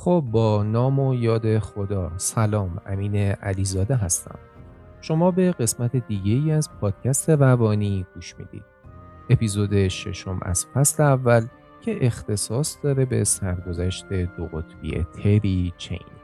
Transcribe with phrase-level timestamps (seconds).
[0.00, 2.12] خب با نام و یاد خدا.
[2.16, 4.38] سلام امین علیزاده هستم.
[5.00, 8.64] شما به قسمت دیگه ای از پادکست روانی گوش می‌دید.
[9.30, 11.46] اپیزود ششم از فصل اول
[11.80, 16.17] که اختصاص داره به سرگذشت دو قطبی تری چین.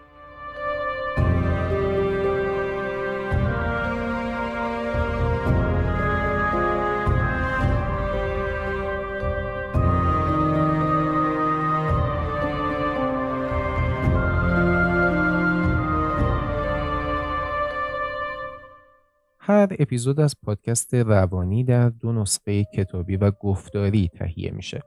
[19.79, 24.83] اپیزود از پادکست روانی در دو نسخه کتابی و گفتاری تهیه میشه.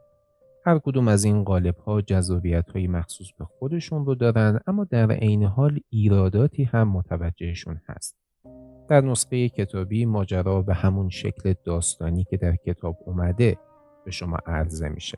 [0.66, 5.11] هر کدوم از این قالب ها جذابیت های مخصوص به خودشون رو دارن اما در
[5.11, 8.17] عین حال ایراداتی هم متوجهشون هست.
[8.89, 13.58] در نسخه کتابی ماجرا به همون شکل داستانی که در کتاب اومده
[14.06, 15.17] به شما عرضه میشه.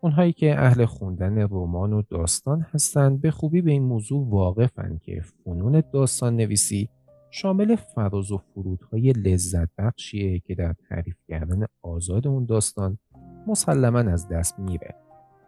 [0.00, 5.22] اونهایی که اهل خوندن رمان و داستان هستند به خوبی به این موضوع واقفن که
[5.44, 6.88] فنون داستان نویسی
[7.30, 12.98] شامل فراز و فرودهای لذت بخشیه که در تعریف کردن آزاد اون داستان
[13.46, 14.94] مسلما از دست میره.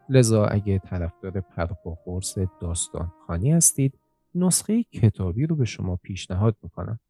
[0.08, 3.98] لذا اگه طرفدار پرپا قرص داستان خانی هستید
[4.34, 7.00] نسخه کتابی رو به شما پیشنهاد می‌کنم.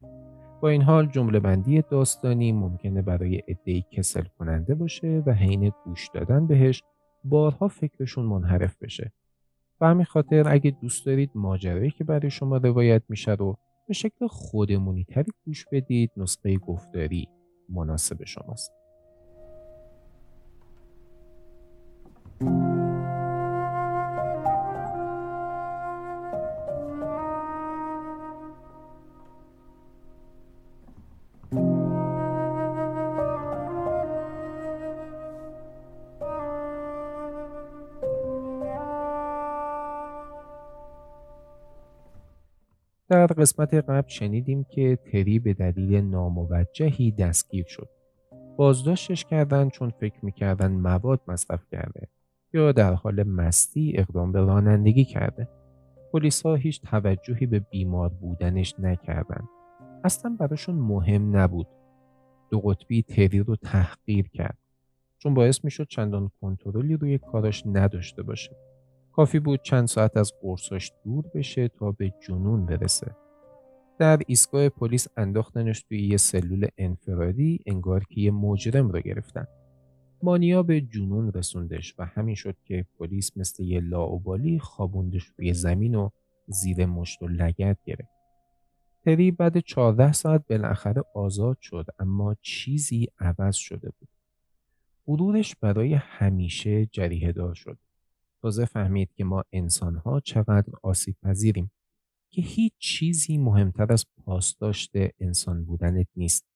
[0.60, 6.08] با این حال جمله بندی داستانی ممکنه برای عدهای کسل کننده باشه و حین گوش
[6.14, 6.82] دادن بهش
[7.24, 9.12] بارها فکرشون منحرف بشه.
[9.80, 13.56] به همین خاطر اگه دوست دارید ماجرایی که برای شما روایت میشه رو
[13.90, 17.28] به شکل خودمونی تری گوش بدید نسخه گفتاری
[17.68, 18.72] مناسب شماست.
[43.10, 47.88] در قسمت قبل شنیدیم که تری به دلیل ناموجهی دستگیر شد.
[48.56, 52.08] بازداشتش کردن چون فکر می‌کردن مواد مصرف کرده
[52.52, 55.48] یا در حال مستی اقدام به رانندگی کرده.
[56.12, 59.48] پلیس ها هیچ توجهی به بیمار بودنش نکردند.
[60.04, 61.66] اصلا براشون مهم نبود.
[62.50, 64.58] دو قطبی تری رو تحقیر کرد.
[65.18, 68.56] چون باعث می‌شد چندان کنترلی روی کاراش نداشته باشه.
[69.12, 73.16] کافی بود چند ساعت از قرصاش دور بشه تا به جنون برسه.
[73.98, 79.46] در ایستگاه پلیس انداختنش توی یه سلول انفرادی انگار که یه مجرم رو گرفتن.
[80.22, 85.94] مانیا به جنون رسوندش و همین شد که پلیس مثل یه لاوبالی خوابوندش روی زمین
[85.94, 86.10] و
[86.46, 88.20] زیر مشت و لگت گرفت.
[89.04, 94.08] تری بعد 14 ساعت بالاخره آزاد شد اما چیزی عوض شده بود.
[95.06, 97.78] غرورش برای همیشه جریه دار شد.
[98.42, 101.70] تازه فهمید که ما انسانها چقدر آسیب پذیریم
[102.32, 106.46] که هیچ چیزی مهمتر از پاسداشت انسان بودنت نیست.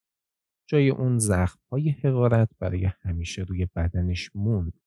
[0.69, 4.81] جای اون زخم های حقارت برای همیشه روی بدنش موند.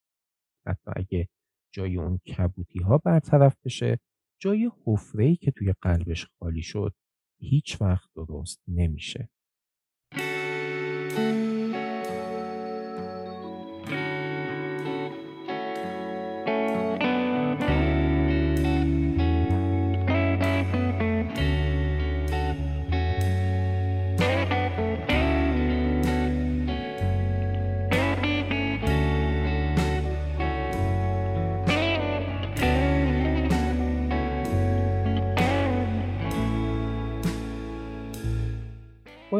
[0.67, 1.29] حتی اگه
[1.73, 3.99] جای اون کبوتی ها برطرف بشه
[4.41, 6.95] جای حفره که توی قلبش خالی شد
[7.39, 9.29] هیچ وقت درست نمیشه.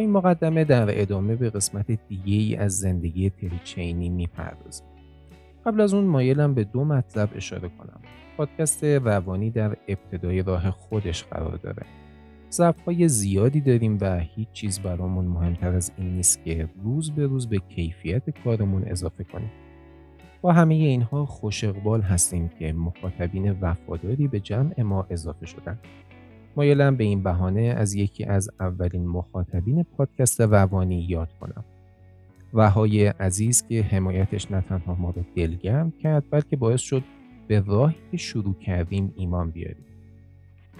[0.08, 4.88] این مقدمه در ادامه به قسمت دیگه ای از زندگی تریچینی می‌پردازیم.
[5.66, 8.00] قبل از اون مایلم به دو مطلب اشاره کنم.
[8.38, 11.86] پادکست روانی در ابتدای راه خودش قرار داره.
[12.52, 17.26] ضعف های زیادی داریم و هیچ چیز برامون مهمتر از این نیست که روز به
[17.26, 19.52] روز به کیفیت کارمون اضافه کنیم.
[20.42, 25.80] با همه اینها خوش اقبال هستیم که مخاطبین وفاداری به جمع ما اضافه شدن.
[26.58, 31.66] مایلم به این بهانه از یکی از اولین مخاطبین پادکست روانی یاد کنم.
[32.54, 37.04] وهای عزیز که حمایتش نه تنها ما رو دلگرم کرد بلکه باعث شد
[37.48, 39.86] به راهی که شروع کردیم ایمان بیاریم.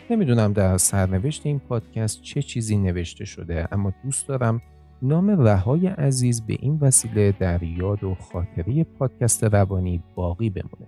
[0.10, 4.62] نمی‌دونم در سرنوشت این پادکست چه چیزی نوشته شده اما دوست دارم
[5.02, 10.88] نام رهای عزیز به این وسیله در یاد و خاطره پادکست روانی باقی بمونه.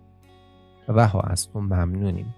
[0.88, 2.36] رها از تو ممنونیم.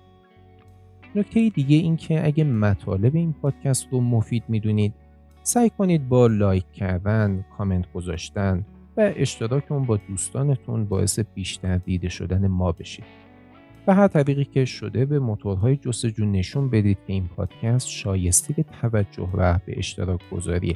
[1.15, 4.93] نکته دیگه این که اگه مطالب این پادکست رو مفید می‌دونید
[5.43, 8.65] سعی کنید با لایک کردن، کامنت گذاشتن
[8.97, 13.05] و اشتراک اون با دوستانتون باعث بیشتر دیده شدن ما بشید.
[13.85, 19.29] به هر طریقی که شده به موتورهای جستجو نشون بدید که این پادکست شایسته توجه
[19.33, 20.75] و به اشتراک گذاریه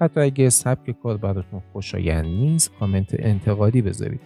[0.00, 4.20] حتی اگه سبک کار براتون خوشایند نیست کامنت انتقادی بذارید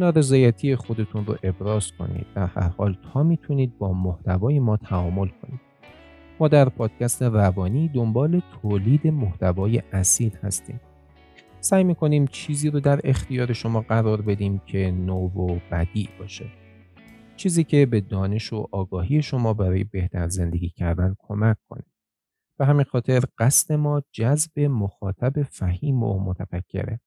[0.00, 2.26] نارضایتی خودتون رو ابراز کنید.
[2.34, 5.60] در هر حال تا می‌تونید با محتوای ما تعامل کنید.
[6.40, 10.80] ما در پادکست روانی دنبال تولید محتوای اصیل هستیم.
[11.60, 16.46] سعی می‌کنیم چیزی رو در اختیار شما قرار بدیم که نو و بدی باشه.
[17.36, 21.84] چیزی که به دانش و آگاهی شما برای بهتر زندگی کردن کمک کنه.
[22.58, 27.00] به همین خاطر قصد ما جذب مخاطب فهیم و متفکره.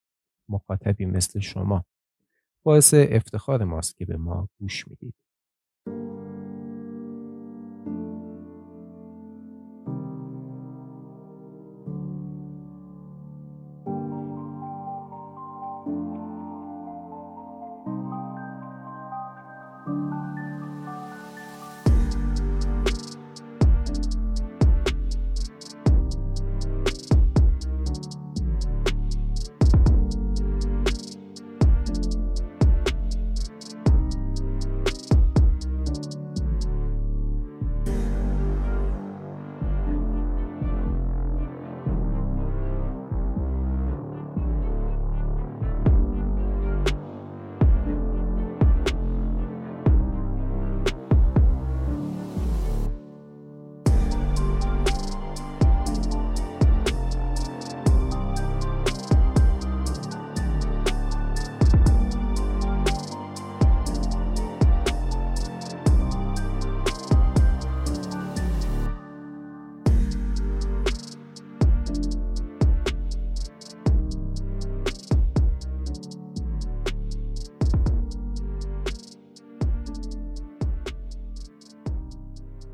[0.49, 1.85] مخاطبی مثل شما.
[2.63, 5.15] باعث افتخار ماست که به ما گوش می‌دید.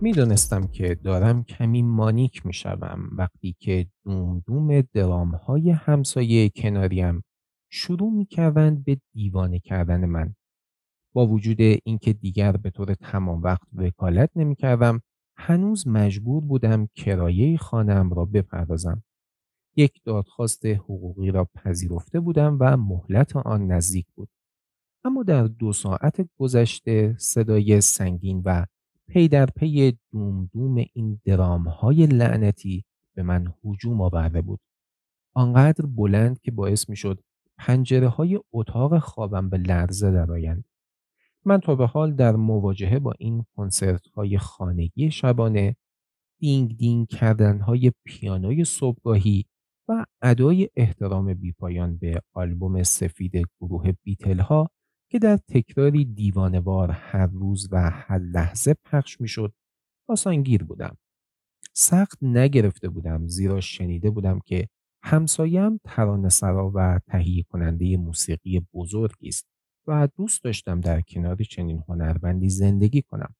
[0.09, 7.23] می‌دونستم که دارم کمی مانیک می‌شوم وقتی که دوم دوم درام های همسایه کناریم
[7.71, 10.35] شروع می‌کردند به دیوانه کردن من.
[11.13, 15.01] با وجود اینکه دیگر به طور تمام وقت وکالت نمی‌کردم
[15.35, 19.03] هنوز مجبور بودم کرایه خانم را بپردازم.
[19.75, 24.29] یک دادخواست حقوقی را پذیرفته بودم و مهلت آن نزدیک بود.
[25.03, 28.65] اما در دو ساعت گذشته صدای سنگین و
[29.09, 32.83] پی در پی دوم دوم این درام های لعنتی
[33.15, 34.59] به من هجوم آورده بود.
[35.33, 37.23] آنقدر بلند که باعث می شد
[37.57, 40.65] پنجره های اتاق خوابم به لرزه درآیند.
[41.45, 45.75] من تا به حال در مواجهه با این کنسرت های خانگی شبانه
[46.39, 49.45] دینگ دینگ کردن های پیانوی صبحگاهی
[49.87, 54.71] و ادای احترام بیپایان به آلبوم سفید گروه بیتل ها
[55.11, 59.53] که در تکراری دیوانوار هر روز و هر لحظه پخش می‌شد
[60.09, 60.97] آسانگیر بودم
[61.73, 64.67] سخت نگرفته بودم زیرا شنیده بودم که
[65.03, 69.45] همسایم ترانه سرا و تهیه کننده موسیقی بزرگی است
[69.87, 73.35] و دوست داشتم در کنار چنین هنرمندی زندگی کنم.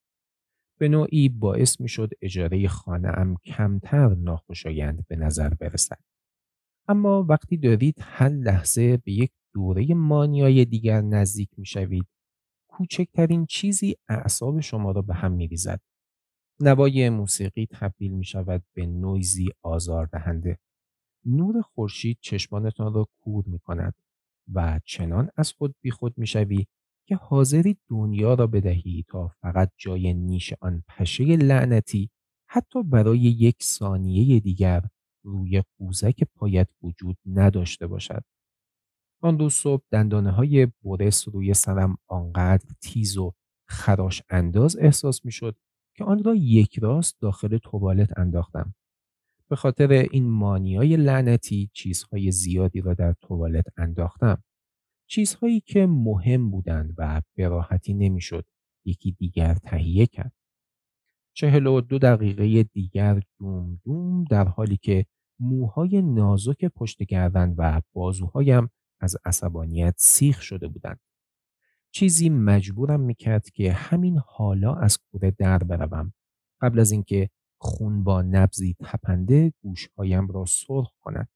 [0.78, 5.98] به نوعی باعث می شد اجاره خانه ام کمتر ناخوشایند به نظر برسد.
[6.88, 12.06] اما وقتی دارید هر لحظه به یک دوره مانیای دیگر نزدیک می‌شوید.
[12.68, 15.80] کوچکترین چیزی اعصاب شما را به هم میریزد.
[16.60, 20.58] نوای موسیقی تبدیل می شود به نویزی آزاردهنده.
[21.24, 23.94] نور خورشید چشمانتان را کور می کند
[24.54, 26.66] و چنان از خود بیخود می شوی
[27.06, 32.10] که حاضری دنیا را بدهی تا فقط جای نیش آن پشه لعنتی
[32.48, 34.82] حتی برای یک ثانیه دیگر
[35.24, 38.24] روی قوزک پایت وجود نداشته باشد.
[39.20, 43.34] آن روز صبح دندانه های برس روی سرم آنقدر تیز و
[43.68, 45.56] خراش انداز احساس می شد
[45.96, 48.74] که آن را یک راست داخل توالت انداختم.
[49.48, 54.42] به خاطر این مانیای لعنتی چیزهای زیادی را در توالت انداختم.
[55.06, 58.44] چیزهایی که مهم بودند و به راحتی نمی‌شد
[58.84, 60.32] یکی دیگر تهیه کرد.
[61.32, 65.06] چهل و دو دقیقه دیگر دوم دوم در حالی که
[65.40, 68.70] موهای نازک پشت گردن و بازوهایم
[69.00, 71.00] از عصبانیت سیخ شده بودند.
[71.90, 76.12] چیزی مجبورم می‌کرد که همین حالا از کوره در بروم
[76.60, 81.28] قبل از اینکه خون با نبزی تپنده گوشهایم را سرخ کند.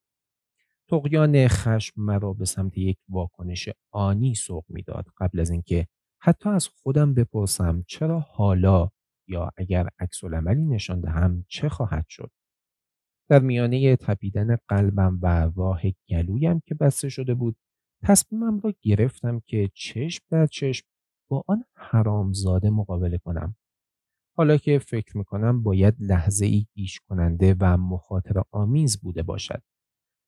[0.89, 5.87] تقیان خشم مرا به سمت یک واکنش آنی سوق می‌داد قبل از اینکه
[6.21, 8.91] حتی از خودم بپرسم چرا حالا
[9.29, 12.31] یا اگر عکس نشان دهم چه خواهد شد
[13.29, 17.57] در میانه تپیدن قلبم و راه گلویم که بسته شده بود
[18.03, 20.87] تصمیمم را گرفتم که چشم در چشم
[21.31, 23.57] با آن حرامزاده مقابله کنم.
[24.37, 29.63] حالا که فکر می‌کنم باید لحظه ای گیش کننده و مخاطر آمیز بوده باشد.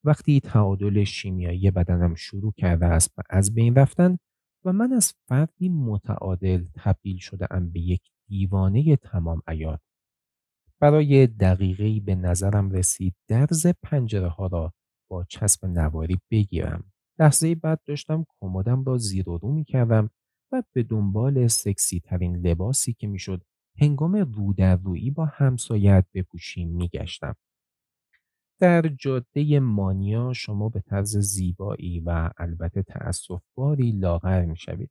[0.03, 4.17] وقتی تعادل شیمیایی بدنم شروع کرده است از بین رفتن
[4.65, 9.79] و من از فردی متعادل تبدیل شده ام به یک دیوانه تمام ایار
[10.81, 14.73] برای دقیقه‌ای به نظرم رسید درز پنجره ها را
[15.09, 16.91] با چسب نواری بگیرم.
[17.19, 20.09] لحظه بعد داشتم کمدم را زیر و رو می کردم
[20.51, 23.43] و به دنبال سکسی ترین لباسی که می‌شد
[23.81, 27.35] هنگام رو در روی با همسایت بپوشیم می گشتم.
[28.61, 34.89] در جاده مانیا شما به طرز زیبایی و البته تأسفباری لاغر می شوید.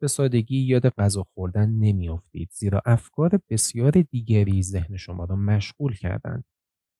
[0.00, 6.44] به سادگی یاد غذا خوردن نمیافتید زیرا افکار بسیار دیگری ذهن شما را مشغول کردند.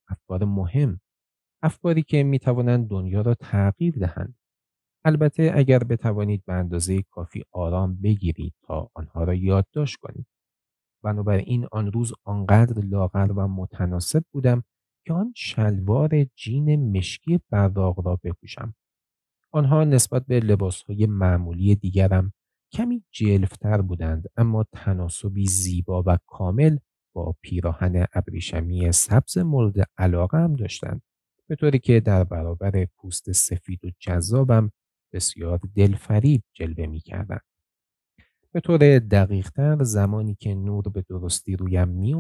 [0.09, 1.01] افکار مهم،
[1.63, 4.35] افکاری که می توانند دنیا را تغییر دهند.
[5.05, 10.27] البته اگر بتوانید به اندازه کافی آرام بگیرید تا آنها را یادداشت کنید.
[11.05, 14.63] بنابراین آن روز آنقدر لاغر و متناسب بودم
[15.07, 18.75] که آن شلوار جین مشکی براق را بپوشم.
[19.53, 22.33] آنها نسبت به لباسهای معمولی دیگرم
[22.73, 26.77] کمی جلفتر بودند اما تناسبی زیبا و کامل
[27.13, 31.03] با پیراهن ابریشمی سبز مورد علاقه هم داشتند
[31.47, 34.71] به طوری که در برابر پوست سفید و جذابم
[35.13, 37.39] بسیار دلفریب جلوه می کردن.
[38.53, 42.15] به طور دقیقتر زمانی که نور به درستی رویم می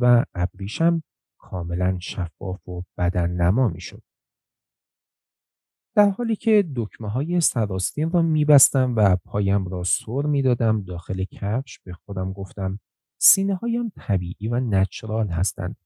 [0.00, 1.02] و ابریشم
[1.38, 4.02] کاملا شفاف و بدن نما می شد.
[5.94, 11.78] در حالی که دکمه های سراستین را میبستم و پایم را سر می‌دادم داخل کفش
[11.84, 12.80] به خودم گفتم
[13.18, 15.76] سینه هایم طبیعی و نچرال هستند.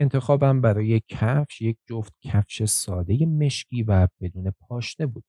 [0.00, 5.24] انتخابم برای کفش یک جفت کفش ساده مشکی و بدون پاشنه بود.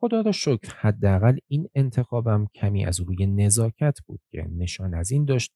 [0.00, 5.24] خدا را شکر حداقل این انتخابم کمی از روی نزاکت بود که نشان از این
[5.24, 5.52] داشت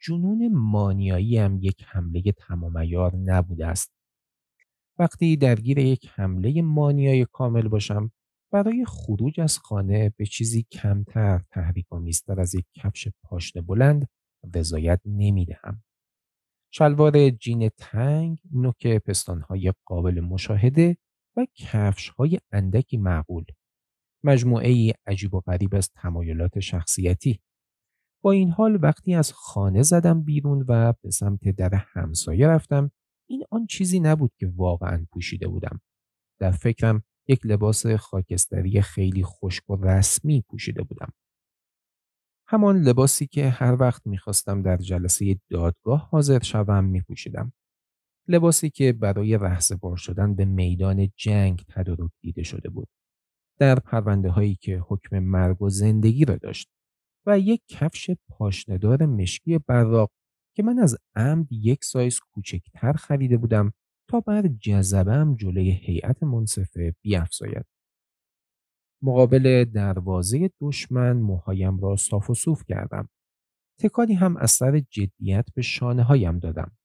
[0.00, 2.78] جنون مانیایی هم یک حمله تمام
[3.14, 3.97] نبوده است.
[4.98, 8.10] وقتی درگیر یک حمله مانیای کامل باشم
[8.52, 14.08] برای خروج از خانه به چیزی کمتر تحریک آمیزتر از یک کفش پاشنه بلند
[14.54, 15.82] رضایت نمی دهم.
[16.70, 20.96] شلوار جین تنگ، نوک پستانهای قابل مشاهده
[21.36, 23.44] و کفش های اندکی معقول.
[24.24, 27.40] مجموعه عجیب و غریب از تمایلات شخصیتی.
[28.22, 32.90] با این حال وقتی از خانه زدم بیرون و به سمت در همسایه رفتم
[33.28, 35.80] این آن چیزی نبود که واقعا پوشیده بودم.
[36.40, 41.12] در فکرم یک لباس خاکستری خیلی خشک و رسمی پوشیده بودم.
[42.46, 47.52] همان لباسی که هر وقت می‌خواستم در جلسه دادگاه حاضر شوم می پوشیدم.
[48.28, 52.88] لباسی که برای رهسه بار شدن به میدان جنگ تدارک دیده شده بود.
[53.58, 56.68] در پرونده هایی که حکم مرگ و زندگی را داشت
[57.26, 60.10] و یک کفش پاشندار مشکی براق
[60.58, 63.72] که من از عمد یک سایز کوچکتر خریده بودم
[64.10, 67.66] تا بر جذبم جلوی هیئت منصفه بیافزاید.
[69.02, 73.08] مقابل دروازه دشمن موهایم را صاف و صوف کردم.
[73.80, 76.76] تکانی هم از سر جدیت به شانه هایم دادم.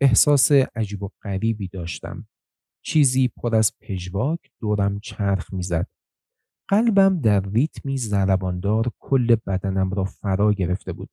[0.00, 2.28] احساس عجیب و غریبی داشتم.
[2.84, 5.86] چیزی پر از پژواک دورم چرخ می‌زد.
[6.68, 11.10] قلبم در ریتمی ضرباندار کل بدنم را فرا گرفته بود.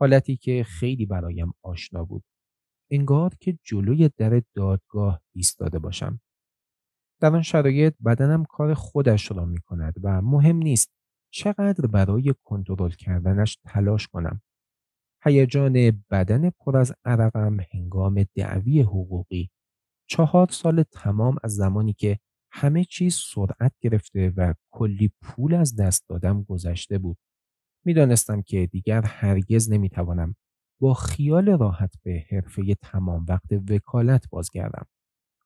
[0.00, 2.24] حالتی که خیلی برایم آشنا بود.
[2.90, 6.20] انگار که جلوی در دادگاه ایستاده باشم.
[7.20, 10.90] در آن شرایط بدنم کار خودش را می کند و مهم نیست
[11.30, 14.40] چقدر برای کنترل کردنش تلاش کنم.
[15.24, 19.50] هیجان بدن پر از عرقم هنگام دعوی حقوقی
[20.06, 22.18] چهار سال تمام از زمانی که
[22.52, 27.18] همه چیز سرعت گرفته و کلی پول از دست دادم گذشته بود.
[27.84, 30.34] می‌دانستم که دیگر هرگز نمی‌توانم
[30.80, 34.86] با خیال راحت به حرفه تمام وقت وکالت بازگردم.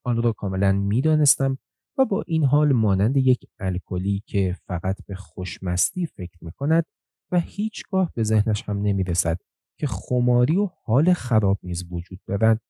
[0.05, 1.59] آن را کاملا می‌دانستم
[1.99, 6.85] و با این حال مانند یک الکلی که فقط به خوشمستی فکر می کند
[7.33, 9.39] و هیچگاه به ذهنش هم نمی رسد
[9.79, 12.61] که خماری و حال خراب نیز وجود دارد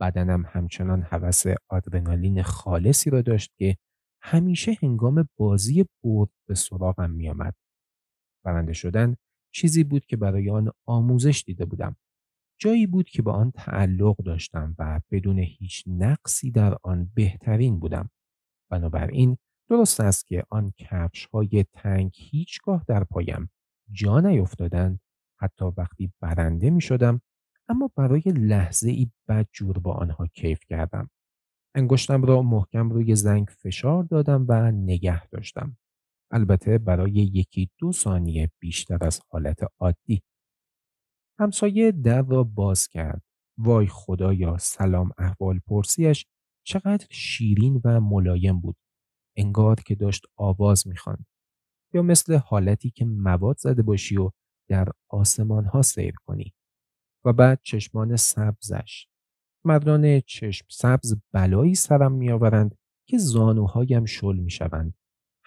[0.00, 3.76] بدنم همچنان هوس آدرنالین خالصی را داشت که
[4.22, 7.28] همیشه هنگام بازی برد به سراغم می
[8.48, 8.54] آمد.
[8.54, 9.16] برنده شدن
[9.50, 11.96] چیزی بود که برای آن آموزش دیده بودم.
[12.60, 18.10] جایی بود که با آن تعلق داشتم و بدون هیچ نقصی در آن بهترین بودم.
[18.70, 19.36] بنابراین
[19.70, 23.50] درست است که آن کفش های تنگ هیچگاه در پایم
[23.92, 25.00] جا نیفتادند
[25.40, 27.20] حتی وقتی برنده می شدم
[27.68, 31.10] اما برای لحظه ای بد جور با آنها کیف کردم.
[31.74, 35.76] انگشتم را محکم روی زنگ فشار دادم و نگه داشتم.
[36.30, 40.22] البته برای یکی دو ثانیه بیشتر از حالت عادی.
[41.38, 43.22] همسایه در را باز کرد.
[43.58, 46.26] وای خدایا سلام احوال پرسیش
[46.66, 48.76] چقدر شیرین و ملایم بود.
[49.36, 51.26] انگار که داشت آواز می‌خواند.
[51.94, 54.30] یا مثل حالتی که مواد زده باشی و
[54.68, 56.54] در آسمان ها سیر کنی.
[57.24, 59.06] و بعد چشمان سبزش.
[59.64, 64.94] مردان چشم سبز بلایی سرم میآورند که زانوهایم شل می‌شوند.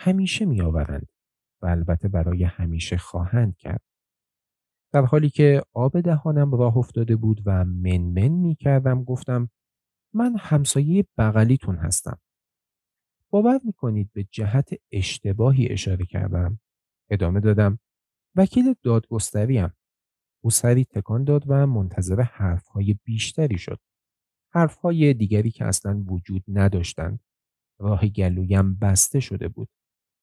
[0.04, 1.08] همیشه میآورند
[1.62, 3.82] و البته برای همیشه خواهند کرد.
[4.94, 9.50] در حالی که آب دهانم راه افتاده بود و منمن می کردم گفتم
[10.14, 12.20] من همسایه بغلیتون هستم.
[13.30, 16.60] باور می کنید به جهت اشتباهی اشاره کردم.
[17.10, 17.80] ادامه دادم
[18.36, 19.74] وکیل دادگستریم.
[20.44, 23.80] او سری تکان داد و منتظر حرفهای بیشتری شد.
[24.54, 27.20] حرفهای دیگری که اصلا وجود نداشتند.
[27.80, 29.70] راه گلویم بسته شده بود.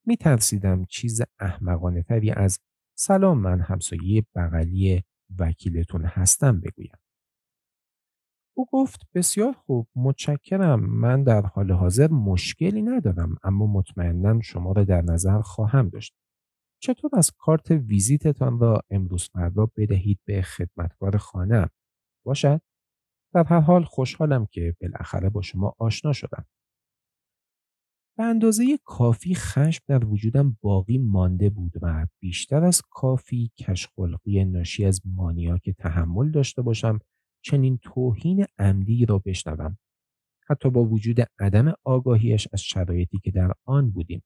[0.08, 2.58] می ترسیدم چیز احمقانه تری از
[2.98, 5.02] سلام من همسایه بغلی
[5.38, 6.96] وکیلتون هستم بگویم.
[8.56, 14.84] او گفت بسیار خوب متشکرم من در حال حاضر مشکلی ندارم اما مطمئنا شما را
[14.84, 16.14] در نظر خواهم داشت.
[16.82, 21.68] چطور از کارت ویزیتتان را امروز فردا بدهید به خدمتکار خانه
[22.26, 22.60] باشد؟
[23.34, 26.46] در هر حال خوشحالم که بالاخره با شما آشنا شدم.
[28.18, 34.84] به اندازه کافی خشم در وجودم باقی مانده بود و بیشتر از کافی کشخلقی ناشی
[34.84, 36.98] از مانیا که تحمل داشته باشم
[37.42, 39.78] چنین توهین عمدی را بشنوم.
[40.48, 44.22] حتی با وجود عدم آگاهیش از شرایطی که در آن بودیم.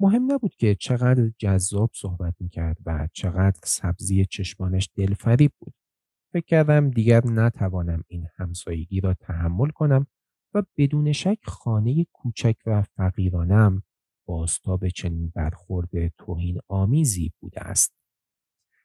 [0.00, 5.74] مهم نبود که چقدر جذاب صحبت می‌کرد و چقدر سبزی چشمانش دلفریب بود.
[6.32, 10.06] فکر کردم دیگر نتوانم این همسایگی را تحمل کنم
[10.56, 13.82] و بدون شک خانه کوچک و فقیرانم
[14.80, 17.92] به چنین برخورد توهین آمیزی بوده است.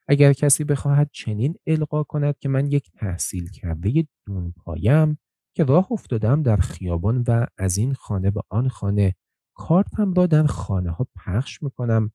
[0.08, 5.18] اگر کسی بخواهد چنین القا کند که من یک تحصیل کرده دون پایم
[5.56, 9.16] که راه افتادم در خیابان و از این خانه به آن خانه
[9.54, 12.12] کارتم را در خانه ها پخش می‌کنم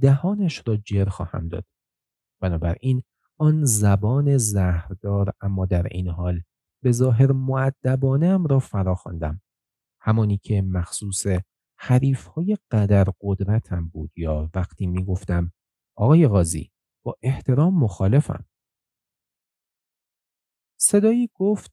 [0.00, 1.64] دهانش را جر خواهم داد.
[2.40, 3.02] بنابراین
[3.38, 6.42] آن زبان زهردار اما در این حال
[6.82, 9.40] به ظاهر معدبانه ام را فرا خواندم.
[10.00, 11.26] همانی که مخصوص
[11.78, 15.52] حریف های قدر قدرتم بود یا وقتی می گفتم
[15.96, 16.70] آقای قاضی
[17.04, 18.44] با احترام مخالفم.
[20.80, 21.72] صدایی گفت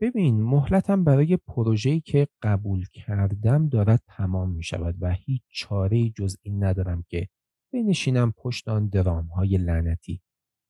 [0.00, 6.36] ببین مهلتم برای پروژه‌ای که قبول کردم دارد تمام می شود و هیچ چاره جز
[6.42, 7.28] این ندارم که
[7.72, 10.22] بنشینم پشت آن درام های لعنتی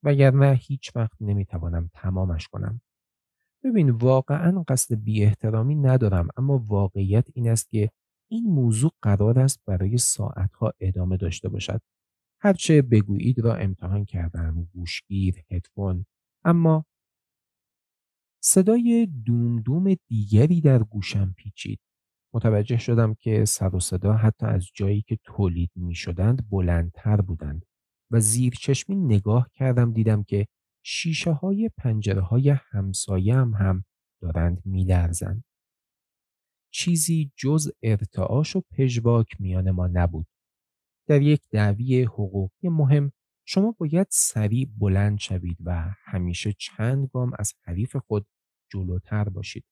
[0.03, 2.81] وگرنه هیچ وقت نمی‌توانم تمامش کنم.
[3.65, 7.91] ببین واقعا قصد بی احترامی ندارم اما واقعیت این است که
[8.31, 11.81] این موضوع قرار است برای ساعتها ادامه داشته باشد.
[12.41, 16.07] هرچه بگویید را امتحان کردم گوشگیر هدفون
[16.45, 16.85] اما
[18.43, 21.81] صدای دوم دوم دیگری در گوشم پیچید.
[22.35, 27.65] متوجه شدم که سر و صدا حتی از جایی که تولید می شدند بلندتر بودند
[28.11, 30.47] و زیر چشمی نگاه کردم دیدم که
[30.91, 33.85] شیشه های پنجره های همسایه هم, هم
[34.23, 35.45] دارند میلرزند.
[36.71, 40.27] چیزی جز ارتعاش و پژواک میان ما نبود.
[41.07, 43.13] در یک دعوی حقوقی مهم
[43.45, 48.27] شما باید سریع بلند شوید و همیشه چند گام از حریف خود
[48.73, 49.65] جلوتر باشید.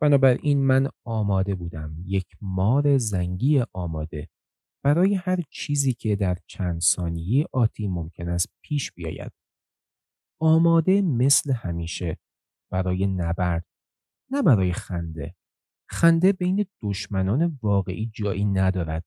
[0.00, 4.28] بنابراین من آماده بودم یک مار زنگی آماده
[4.84, 9.45] برای هر چیزی که در چند ثانیه آتی ممکن است پیش بیاید.
[10.40, 12.18] آماده مثل همیشه
[12.72, 13.66] برای نبرد
[14.30, 15.34] نه برای خنده.
[15.90, 19.04] خنده بین دشمنان واقعی جایی ندارد.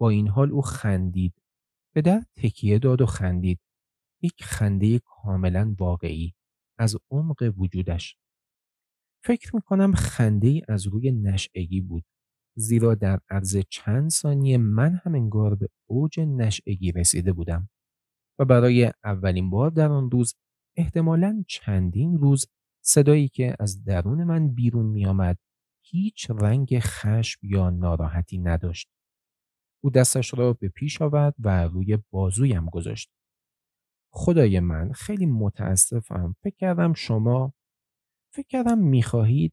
[0.00, 1.34] با این حال او خندید.
[1.94, 3.60] به در تکیه داد و خندید.
[4.22, 6.34] یک خنده کاملا واقعی
[6.78, 8.16] از عمق وجودش.
[9.24, 12.04] فکر می‌کنم خنده ای از روی نشعگی بود.
[12.56, 17.68] زیرا در عرض چند ثانیه من هم انگار به اوج نشعگی رسیده بودم.
[18.38, 20.34] و برای اولین بار در آن روز
[20.76, 22.46] احتمالا چندین روز
[22.84, 25.38] صدایی که از درون من بیرون می آمد
[25.84, 28.88] هیچ رنگ خشم یا ناراحتی نداشت.
[29.84, 33.10] او دستش را به پیش آورد و روی بازویم گذاشت.
[34.12, 36.36] خدای من خیلی متاسفم.
[36.42, 37.54] فکر کردم شما
[38.32, 39.52] فکر کردم می‌خواهید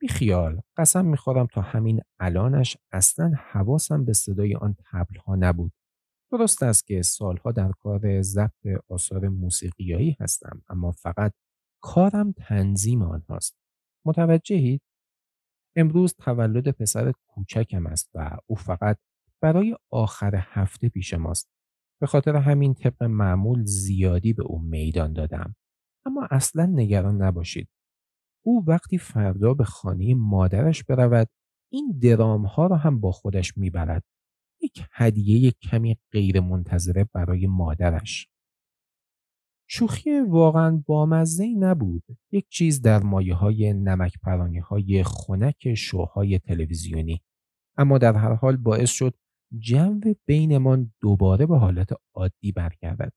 [0.00, 5.72] بیخیال قسم می‌خورم تا همین الانش اصلا حواسم به صدای آن تبلها نبود.
[6.32, 11.32] درست است که سالها در کار ضبط آثار موسیقیایی هستم اما فقط
[11.82, 13.56] کارم تنظیم آنهاست.
[14.06, 14.82] متوجهید؟
[15.76, 18.98] امروز تولد پسر کوچکم است و او فقط
[19.42, 21.48] برای آخر هفته پیش ماست.
[22.00, 25.54] به خاطر همین طبق معمول زیادی به او میدان دادم.
[26.06, 27.68] اما اصلا نگران نباشید.
[28.46, 31.28] او وقتی فردا به خانه مادرش برود
[31.72, 34.04] این درام ها را هم با خودش می‌برد.
[34.62, 38.28] یک هدیه کمی غیر منتظره برای مادرش.
[39.70, 42.02] شوخی واقعا بامزه نبود.
[42.32, 47.22] یک چیز در مایه های نمک پرانی های خنک شوهای تلویزیونی.
[47.76, 49.14] اما در هر حال باعث شد
[49.58, 53.12] جو بینمان دوباره به حالت عادی برگردد.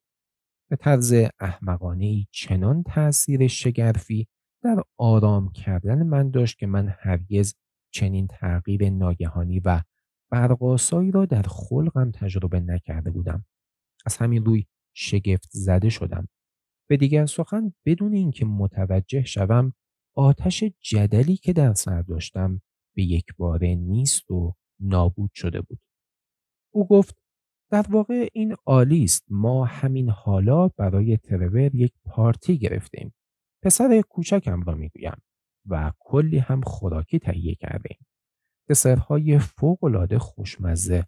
[0.69, 4.27] به طرز احمقانه چنان تأثیر شگرفی
[4.63, 7.55] در آرام کردن من داشت که من هرگز
[7.93, 9.81] چنین تغییر ناگهانی و
[10.31, 13.45] برقاسایی را در خلقم تجربه نکرده بودم.
[14.05, 16.27] از همین روی شگفت زده شدم.
[16.89, 19.73] به دیگر سخن بدون اینکه متوجه شوم
[20.15, 22.61] آتش جدلی که در سر داشتم
[22.95, 25.79] به یک باره نیست و نابود شده بود.
[26.73, 27.17] او گفت
[27.71, 33.13] در واقع این عالی است ما همین حالا برای ترور یک پارتی گرفتیم.
[33.63, 35.21] پسر کوچکم را می‌گویم
[35.65, 37.97] و کلی هم خوراکی تهیه کردیم.
[38.71, 41.05] دسرهای فوقالعاده خوشمزه.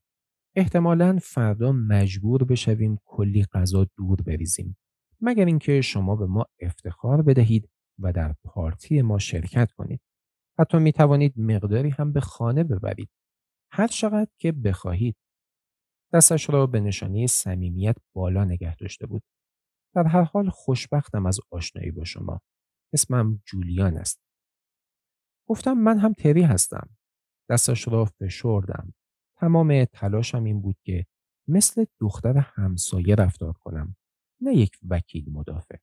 [0.56, 4.78] احتمالا فردا مجبور بشویم کلی غذا دور بریزیم.
[5.21, 10.02] مگر اینکه شما به ما افتخار بدهید و در پارتی ما شرکت کنید.
[10.60, 13.10] حتی می توانید مقداری هم به خانه ببرید.
[13.71, 15.15] هر چقدر که بخواهید.
[16.13, 19.23] دستش را به نشانی صمیمیت بالا نگه داشته بود.
[19.95, 22.41] در هر حال خوشبختم از آشنایی با شما.
[22.93, 24.19] اسمم جولیان است.
[25.47, 26.89] گفتم من هم تری هستم.
[27.49, 28.93] دستش را فشردم.
[29.39, 31.06] تمام تلاشم این بود که
[31.47, 33.95] مثل دختر همسایه رفتار کنم
[34.41, 35.77] نه یک وکیل مدافع.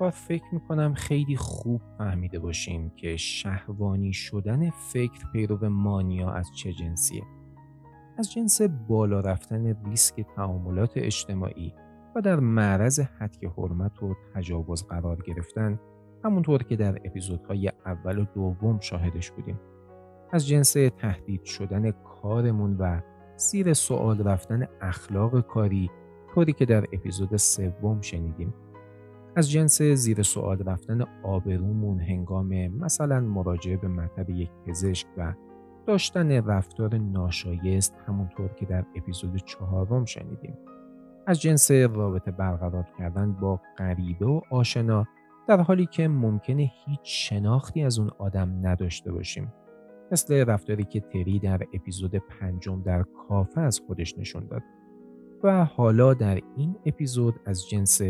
[0.00, 6.72] کار فکر می‌کنم خیلی خوب فهمیده باشیم که شهوانی شدن فکر پیرو مانیا از چه
[6.72, 7.22] جنسیه.
[8.18, 11.74] از جنس بالا رفتن ریسک تعاملات اجتماعی
[12.16, 15.80] و در معرض حد حرمت و تجاوز قرار گرفتن
[16.24, 19.60] همونطور که در اپیزودهای اول و دوم شاهدش بودیم.
[20.32, 23.00] از جنس تهدید شدن کارمون و
[23.36, 25.90] زیر سوال رفتن اخلاق کاری
[26.34, 28.54] طوری که در اپیزود سوم شنیدیم
[29.36, 35.34] از جنس زیر سوال رفتن آبرومون هنگام مثلا مراجعه به مطب یک پزشک و
[35.86, 40.58] داشتن رفتار ناشایست همونطور که در اپیزود چهارم شنیدیم.
[41.26, 45.06] از جنس رابطه برقرار کردن با غریبه و آشنا
[45.48, 49.52] در حالی که ممکنه هیچ شناختی از اون آدم نداشته باشیم.
[50.12, 54.62] مثل رفتاری که تری در اپیزود پنجم در کافه از خودش نشون داد.
[55.42, 58.00] و حالا در این اپیزود از جنس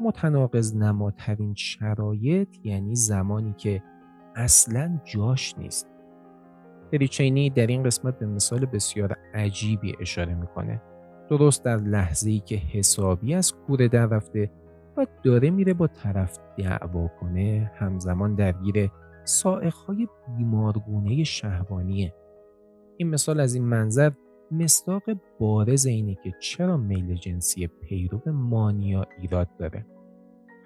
[0.00, 3.82] متناقض نماترین شرایط یعنی زمانی که
[4.34, 5.86] اصلا جاش نیست.
[6.92, 10.82] پریچینی در این قسمت به مثال بسیار عجیبی اشاره می‌کنه.
[11.30, 14.50] درست در لحظه ای که حسابی از کوره در رفته
[14.96, 18.90] و داره میره با طرف دعوا کنه همزمان درگیر
[19.24, 22.14] سائقهای بیمارگونه شهوانیه.
[22.96, 24.10] این مثال از این منظر
[24.50, 25.02] مصداق
[25.40, 29.86] بارز اینه که چرا میل جنسی پیرو مانیا ایراد داره.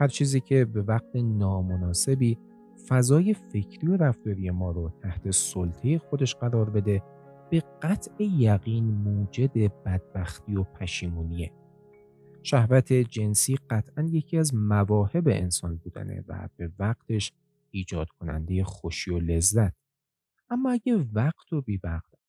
[0.01, 2.39] هر چیزی که به وقت نامناسبی
[2.89, 7.03] فضای فکری و رفتاری ما رو تحت سلطه خودش قرار بده
[7.51, 9.53] به قطع یقین موجد
[9.85, 11.53] بدبختی و پشیمونیه.
[12.43, 17.33] شهوت جنسی قطعا یکی از مواهب انسان بودنه و به وقتش
[17.71, 19.73] ایجاد کننده خوشی و لذت.
[20.51, 21.79] اما اگه وقت و بی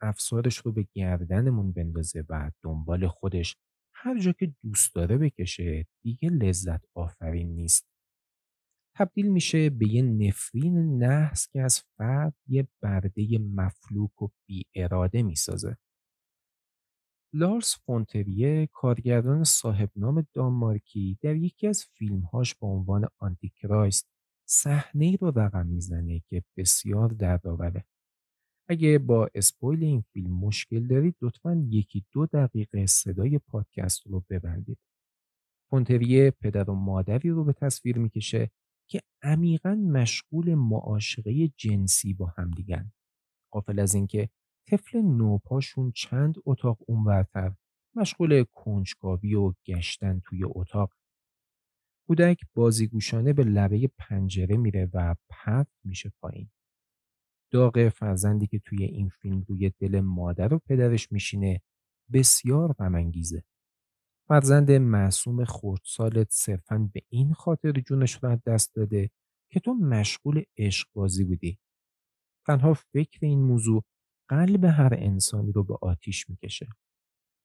[0.02, 3.58] افسارش رو به گردنمون بندازه و دنبال خودش
[3.96, 7.88] هر جا که دوست داره بکشه دیگه لذت آفرین نیست.
[8.98, 15.24] تبدیل میشه به یه نفرین نحس که از فرد یه برده مفلوک و بی اراده
[15.24, 15.78] می‌سازه.
[17.34, 24.08] لارس فون تریه کارگردان صاحب نام دانمارکی در یکی از فیلمهاش با عنوان Antichrist
[24.50, 27.86] صحنه رو رقم می‌زنه که بسیار دردآوره
[28.72, 34.78] اگه با اسپویل این فیلم مشکل دارید لطفا یکی دو دقیقه صدای پادکست رو ببندید.
[35.70, 38.52] فونتریه پدر و مادری رو به تصویر می‌کشه
[38.90, 42.92] که عمیقا مشغول معاشقه جنسی با همدیگن.
[43.52, 44.30] قافل از اینکه
[44.68, 47.56] طفل نوپاشون چند اتاق اونورتر
[47.96, 50.94] مشغول کنجکاوی و گشتن توی اتاق.
[52.08, 56.50] کودک بازیگوشانه به لبه پنجره میره و پرت میشه پایین.
[57.52, 61.62] داغ فرزندی که توی این فیلم روی دل مادر و پدرش میشینه
[62.14, 63.44] بسیار غمانگیزه.
[64.28, 69.10] فرزند معصوم خردسالت صرفا به این خاطر جونش رو دست داده
[69.52, 71.60] که تو مشغول عشق بازی بودی.
[72.48, 73.84] تنها فکر این موضوع
[74.30, 76.68] قلب هر انسانی رو به آتیش می‌کشه.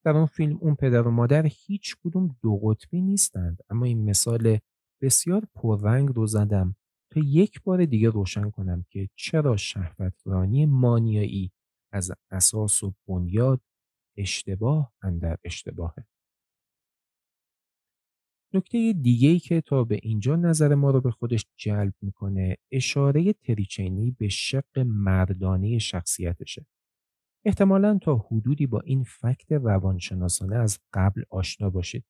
[0.05, 4.59] در اون فیلم اون پدر و مادر هیچ کدوم دو قطبی نیستند اما این مثال
[5.03, 6.77] بسیار پررنگ رو زدم
[7.17, 11.53] تا یک بار دیگه روشن کنم که چرا شهوترانی مانیایی
[11.93, 13.61] از اساس و بنیاد
[14.17, 16.07] اشتباه اندر اشتباهه.
[18.55, 23.33] نکته دیگه ای که تا به اینجا نظر ما رو به خودش جلب می‌کنه اشاره
[23.33, 26.67] تریچینی به شق مردانه شخصیتشه.
[27.45, 32.05] احتمالا تا حدودی با این فکت روانشناسانه از قبل آشنا باشید.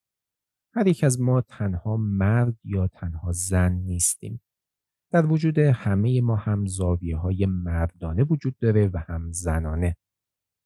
[0.75, 4.41] هر یک از ما تنها مرد یا تنها زن نیستیم.
[5.11, 9.95] در وجود همه ما هم زاویه های مردانه وجود داره و هم زنانه.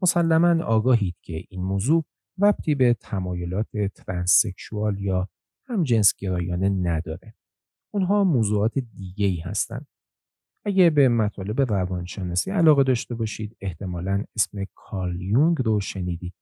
[0.01, 2.05] مسلما آگاهید که این موضوع
[2.41, 5.27] ربطی به تمایلات ترانسکشوال یا
[5.65, 5.83] هم
[6.19, 7.33] گرایانه نداره.
[7.93, 9.87] اونها موضوعات دیگه ای هستند.
[10.65, 16.33] اگه به مطالب روانشناسی علاقه داشته باشید احتمالا اسم کارل یونگ رو شنیدید.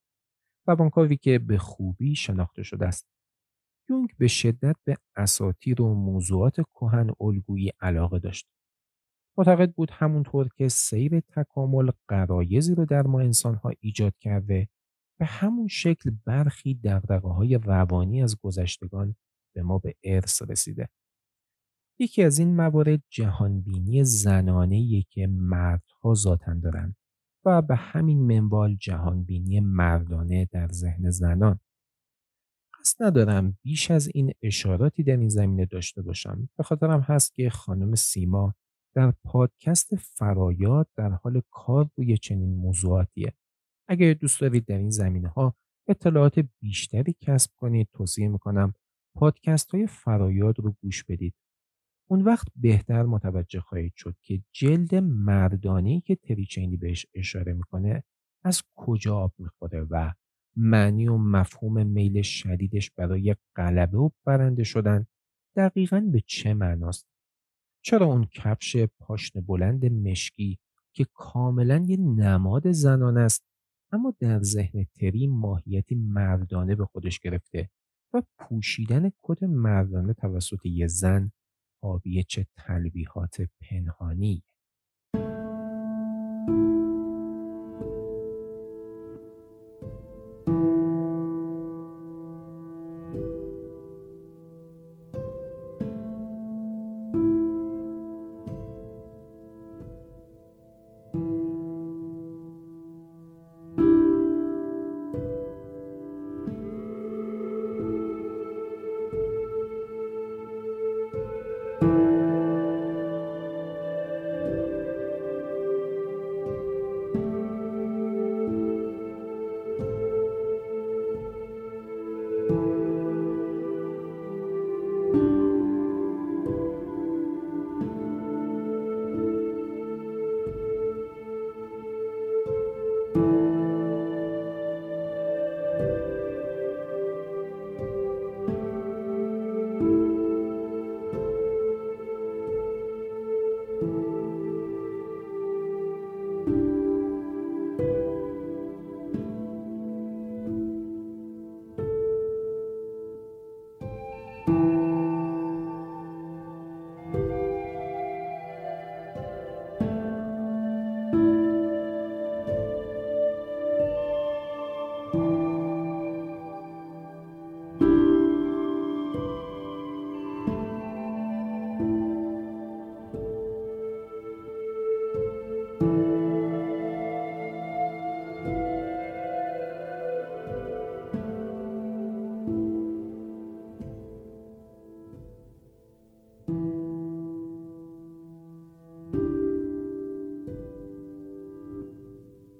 [0.67, 3.07] روانکاوی که به خوبی شناخته شده است.
[3.89, 8.47] یونگ به شدت به اساتیر و موضوعات کهن الگویی علاقه داشت.
[9.37, 14.69] معتقد بود همونطور که سیر تکامل قرایزی رو در ما انسانها ایجاد کرده
[15.19, 19.15] به همون شکل برخی دقدقه های روانی از گذشتگان
[19.55, 20.89] به ما به ارث رسیده.
[21.99, 26.95] یکی از این موارد جهانبینی زنانه که مردها ذاتن دارند
[27.45, 31.59] و به همین منوال جهانبینی مردانه در ذهن زنان.
[32.89, 33.57] قصد ندارم.
[33.63, 36.49] بیش از این اشاراتی در این زمینه داشته باشم.
[36.57, 38.53] به خاطرم هست که خانم سیما
[38.95, 43.33] در پادکست فرایاد در حال کار روی چنین موضوعاتیه.
[43.87, 45.55] اگر دوست دارید در این زمینه ها
[45.87, 48.73] اطلاعات بیشتری کسب کنید توصیه می‌کنم
[49.15, 51.33] پادکست های فرایاد رو گوش بدید.
[52.09, 58.03] اون وقت بهتر متوجه خواهید شد که جلد مردانی که تریچینی بهش اشاره می‌کنه
[58.43, 60.11] از کجا آب می‌خوره و
[60.61, 65.05] معنی و مفهوم میل شدیدش برای غلبه و برنده شدن
[65.55, 67.07] دقیقا به چه معناست؟
[67.81, 70.59] چرا اون کفش پاشن بلند مشکی
[70.93, 73.43] که کاملا یه نماد زنان است
[73.91, 77.69] اما در ذهن تری ماهیتی مردانه به خودش گرفته
[78.13, 81.31] و پوشیدن کت مردانه توسط یه زن
[81.81, 84.43] حاوی چه تلبیحات پنهانی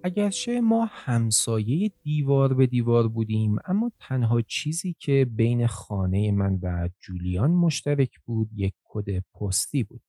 [0.10, 6.90] اگرچه ما همسایه دیوار به دیوار بودیم اما تنها چیزی که بین خانه من و
[7.00, 10.02] جولیان مشترک بود یک کد پستی بود.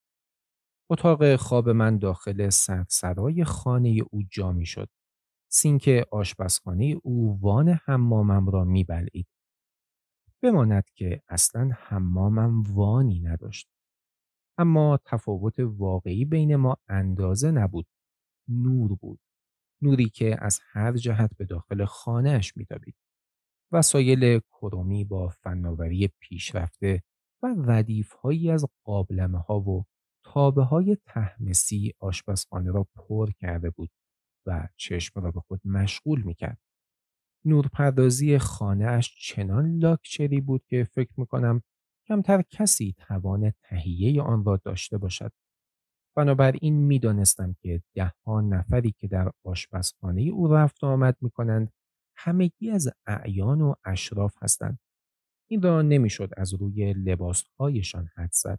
[0.91, 4.89] اتاق خواب من داخل سرسرای خانه او جا می شد.
[5.49, 9.27] سینک آشپزخانه او وان حمامم را می بلعید.
[10.43, 13.69] بماند که اصلا حمامم وانی نداشت.
[14.59, 17.87] اما تفاوت واقعی بین ما اندازه نبود.
[18.49, 19.21] نور بود.
[19.83, 22.95] نوری که از هر جهت به داخل خانهش میتابید.
[23.73, 27.03] وسایل کرومی با فناوری پیشرفته
[27.43, 29.85] و ردیف هایی از قابلمه ها و
[30.25, 33.91] تابه های تهمسی آشپزخانه را پر کرده بود
[34.47, 36.59] و چشم را به خود مشغول می‌کرد.
[37.45, 41.63] نورپردازی خانه اش چنان لاکچری بود که فکر می‌کنم
[42.09, 45.33] کمتر کسی توان تهیه آن را داشته باشد.
[46.21, 51.73] بنابراین می‌دانستم که دهها نفری که در آشپزخانه او رفت آمد می کنند
[52.17, 54.79] همگی از اعیان و اشراف هستند.
[55.51, 58.59] این را نمی‌شد از روی لباسهایشان حد زد.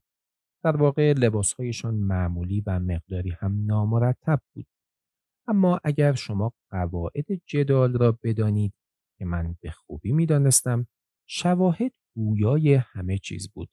[0.64, 4.68] در واقع لباسهایشان معمولی و مقداری هم نامرتب بود.
[5.48, 8.74] اما اگر شما قواعد جدال را بدانید
[9.18, 10.88] که من به خوبی می‌دانستم
[11.30, 13.70] شواهد گویای همه چیز بود.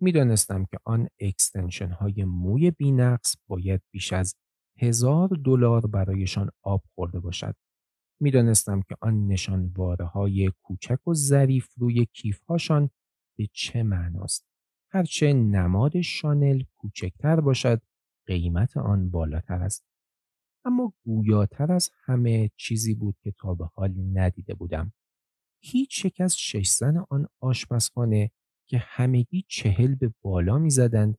[0.00, 4.34] می‌دانستم که آن اکستنشن های موی بینقص باید بیش از
[4.78, 7.56] هزار دلار برایشان آب خورده باشد.
[8.20, 12.90] می‌دانستم که آن نشانواره های کوچک و ظریف روی کیف هاشان
[13.38, 14.46] به چه معناست.
[14.92, 17.82] هرچه نماد شانل کوچکتر باشد
[18.26, 19.84] قیمت آن بالاتر است.
[20.64, 24.92] اما گویاتر از همه چیزی بود که تا به حال ندیده بودم.
[25.62, 28.30] هیچ یک از شش زن آن آشپزخانه
[28.70, 31.18] که همگی چهل به بالا می زدند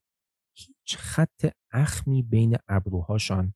[0.56, 3.54] هیچ خط اخمی بین ابروهاشان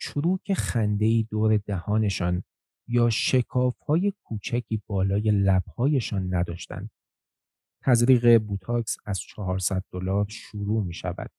[0.00, 2.42] چروک خنده دور دهانشان
[2.88, 6.90] یا شکاف های کوچکی بالای لبهایشان نداشتند.
[7.82, 11.30] تزریق بوتاکس از 400 دلار شروع می شود.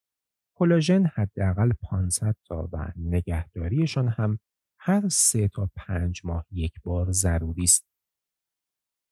[0.57, 4.39] کلاژن حداقل 500 تا و نگهداریشان هم
[4.79, 7.94] هر سه تا پنج ماه یک بار ضروری است.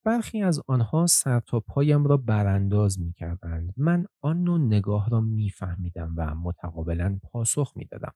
[0.05, 3.73] برخی از آنها سر تا پایم را برانداز می کردند.
[3.77, 8.13] من آن نوع نگاه را می فهمیدم و متقابلا پاسخ می دادم.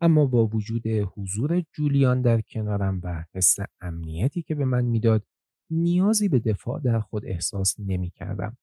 [0.00, 5.24] اما با وجود حضور جولیان در کنارم و حس امنیتی که به من می‌داد
[5.70, 8.56] نیازی به دفاع در خود احساس نمی کردم.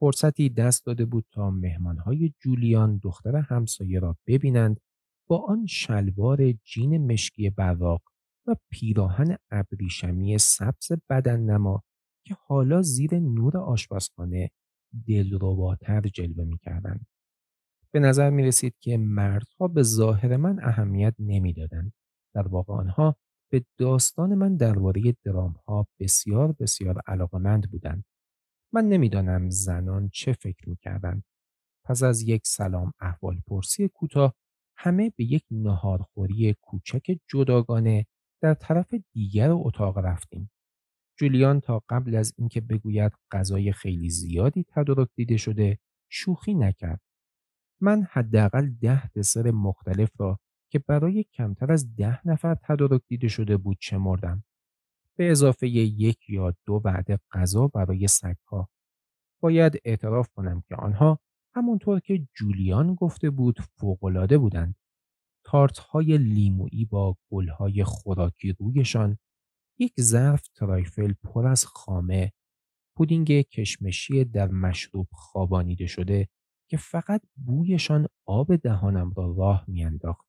[0.00, 4.80] فرصتی دست داده بود تا مهمانهای جولیان دختر همسایه را ببینند
[5.28, 8.02] با آن شلوار جین مشکی براق
[8.46, 11.82] و پیراهن ابریشمی سبز بدن نما
[12.26, 14.50] که حالا زیر نور آشپزخانه
[15.08, 17.06] دلرباتر جلوه می‌کردند
[17.90, 21.92] به نظر می رسید که مردها به ظاهر من اهمیت نمی‌دادند.
[22.34, 23.16] در واقع آنها
[23.52, 28.04] به داستان من درباره درام ها بسیار بسیار علاقمند بودند.
[28.72, 31.24] من نمی‌دانم زنان چه فکر می‌کردند.
[31.84, 34.34] پس از یک سلام احوال پرسی کوتاه
[34.76, 38.06] همه به یک نهارخوری کوچک جداگانه
[38.42, 40.50] در طرف دیگر اتاق رفتیم.
[41.18, 45.78] جولیان تا قبل از اینکه بگوید غذای خیلی زیادی تدارک دیده شده
[46.10, 47.00] شوخی نکرد.
[47.80, 50.38] من حداقل ده دسر مختلف را
[50.72, 54.44] که برای کمتر از ده نفر تدارک دیده شده بود شمردم.
[55.16, 58.68] به اضافه یک یا دو بعد غذا برای سگها.
[59.42, 61.18] باید اعتراف کنم که آنها
[61.54, 64.74] همونطور که جولیان گفته بود فوقالعاده بودند.
[65.44, 69.18] تارت های لیمویی با گل خوراکی رویشان
[69.78, 72.32] یک ظرف ترایفل پر از خامه
[72.96, 76.28] پودینگ کشمشی در مشروب خوابانیده شده
[76.68, 80.26] که فقط بویشان آب دهانم را راه میانداخت.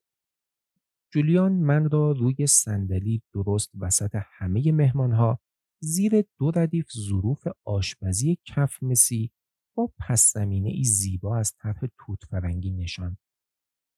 [1.14, 5.40] جولیان من را روی صندلی درست وسط همه مهمانها
[5.80, 9.32] زیر دو ردیف ظروف آشپزی کف مسی
[9.76, 13.18] با پس ای زیبا از طرح توت فرنگی نشان.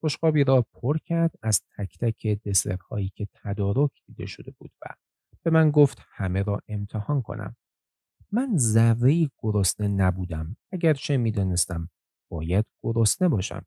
[0.04, 5.05] بشقابی را پر کرد از تک تک دسرهایی که تدارک دیده شده بود و
[5.46, 7.56] به من گفت همه را امتحان کنم.
[8.32, 11.90] من ذره گرسنه نبودم اگرچه می‌دانستم
[12.32, 13.66] باید گرسنه باشم.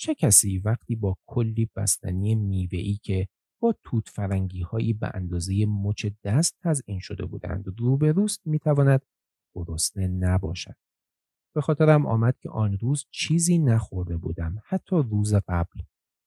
[0.00, 3.28] چه کسی وقتی با کلی بستنی میوه‌ای که
[3.60, 9.02] با توت فرنگی هایی به اندازه مچ دست تزئین شده بودند روبروست می‌تواند
[9.54, 10.76] گرسنه نباشد.
[11.54, 15.80] به خاطرم آمد که آن روز چیزی نخورده بودم حتی روز قبل.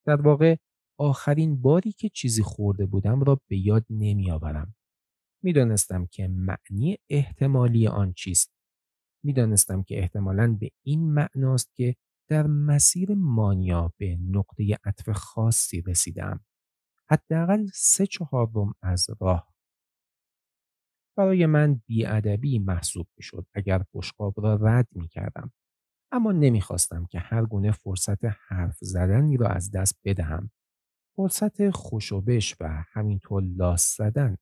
[0.06, 0.56] در واقع
[1.04, 4.76] آخرین باری که چیزی خورده بودم را به یاد نمی آورم.
[5.44, 8.54] می دانستم که معنی احتمالی آن چیست.
[9.24, 11.96] می دانستم که احتمالاً به این معناست که
[12.30, 16.46] در مسیر مانیا به نقطه عطف خاصی رسیدم.
[17.10, 19.54] حداقل سه چهارم از راه
[21.18, 25.52] برای من بیادبی محسوب می شد اگر بشقاب را رد می کردم.
[26.12, 30.52] اما نمی‌خواستم که هر گونه فرصت حرف زدنی را از دست بدهم.
[31.16, 34.38] فرصت خوشوبش و همینطور لاس زدن.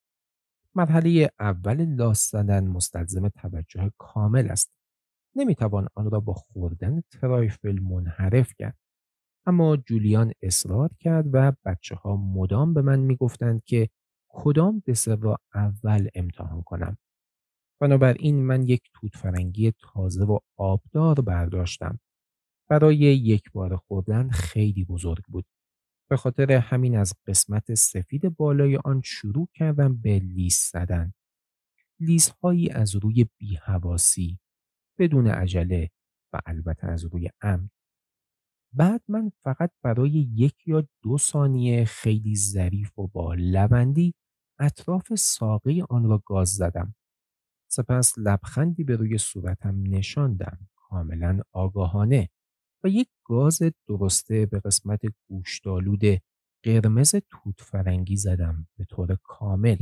[0.75, 4.71] مرحله اول لاس زدن مستلزم توجه کامل است.
[5.35, 8.77] نمی‌توان آن را با خوردن ترایفل منحرف کرد.
[9.45, 13.89] اما جولیان اصرار کرد و بچه ها مدام به من می‌گفتند که
[14.29, 16.97] کدام دسر را اول امتحان کنم.
[17.81, 21.99] بنابراین من یک توت فرنگی تازه و آبدار برداشتم.
[22.69, 25.45] برای یک بار خوردن خیلی بزرگ بود.
[26.11, 31.13] به خاطر همین از قسمت سفید بالای آن شروع کردم به لیس زدن.
[31.99, 34.39] لیس هایی از روی بیهواسی
[34.99, 35.89] بدون عجله
[36.33, 37.69] و البته از روی امن.
[38.73, 44.13] بعد من فقط برای یک یا دو ثانیه خیلی ظریف و با لبندی
[44.59, 46.95] اطراف ساقه آن را گاز زدم.
[47.71, 52.29] سپس لبخندی به روی صورتم نشاندم کاملا آگاهانه
[52.83, 56.01] و یک گاز درسته به قسمت گوشتالود
[56.63, 59.77] قرمز توت فرنگی زدم به طور کامل.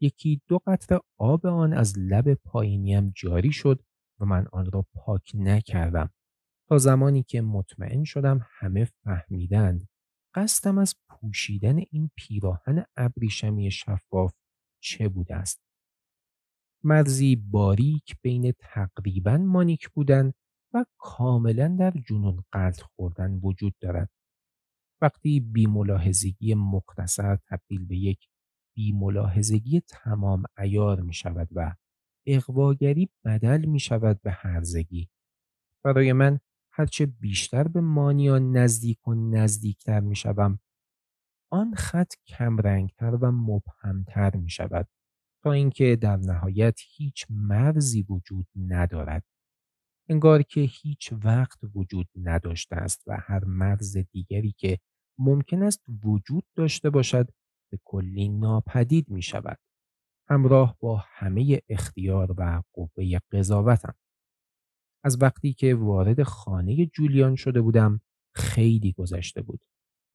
[0.00, 3.82] یکی دو قطره آب آن از لب پایینیم جاری شد
[4.20, 6.10] و من آن را پاک نکردم
[6.68, 9.88] تا زمانی که مطمئن شدم همه فهمیدند
[10.34, 14.34] قصدم از پوشیدن این پیراهن ابریشمی شفاف
[14.82, 15.62] چه بوده است.
[16.84, 20.32] مرزی باریک بین تقریبا مانیک بودن
[20.98, 24.10] کاملا در جنون قلط خوردن وجود دارد.
[25.02, 28.28] وقتی بیملاحظگی مختصر تبدیل به یک
[28.76, 31.74] بیملاحظگی تمام ایار می شود و
[32.26, 35.08] اقواگری بدل می شود به هرزگی.
[35.84, 36.38] برای من
[36.72, 40.58] هرچه بیشتر به مانیا نزدیک و نزدیکتر می شوم
[41.52, 44.88] آن خط کمرنگتر و مبهمتر می شود
[45.42, 49.24] تا اینکه در نهایت هیچ مرزی وجود ندارد.
[50.08, 54.78] انگار که هیچ وقت وجود نداشته است و هر مرز دیگری که
[55.18, 57.28] ممکن است وجود داشته باشد
[57.72, 59.58] به کلی ناپدید می شود.
[60.28, 63.94] همراه با همه اختیار و قوه قضاوتم.
[65.04, 68.00] از وقتی که وارد خانه جولیان شده بودم
[68.34, 69.60] خیلی گذشته بود.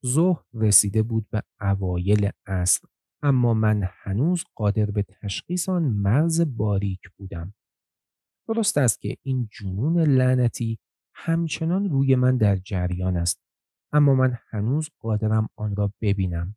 [0.06, 2.88] ظهر رسیده بود به اوایل اصر
[3.24, 7.54] اما من هنوز قادر به تشخیص آن مرز باریک بودم.
[8.54, 10.80] درست است که این جنون لعنتی
[11.16, 13.42] همچنان روی من در جریان است
[13.94, 16.56] اما من هنوز قادرم آن را ببینم.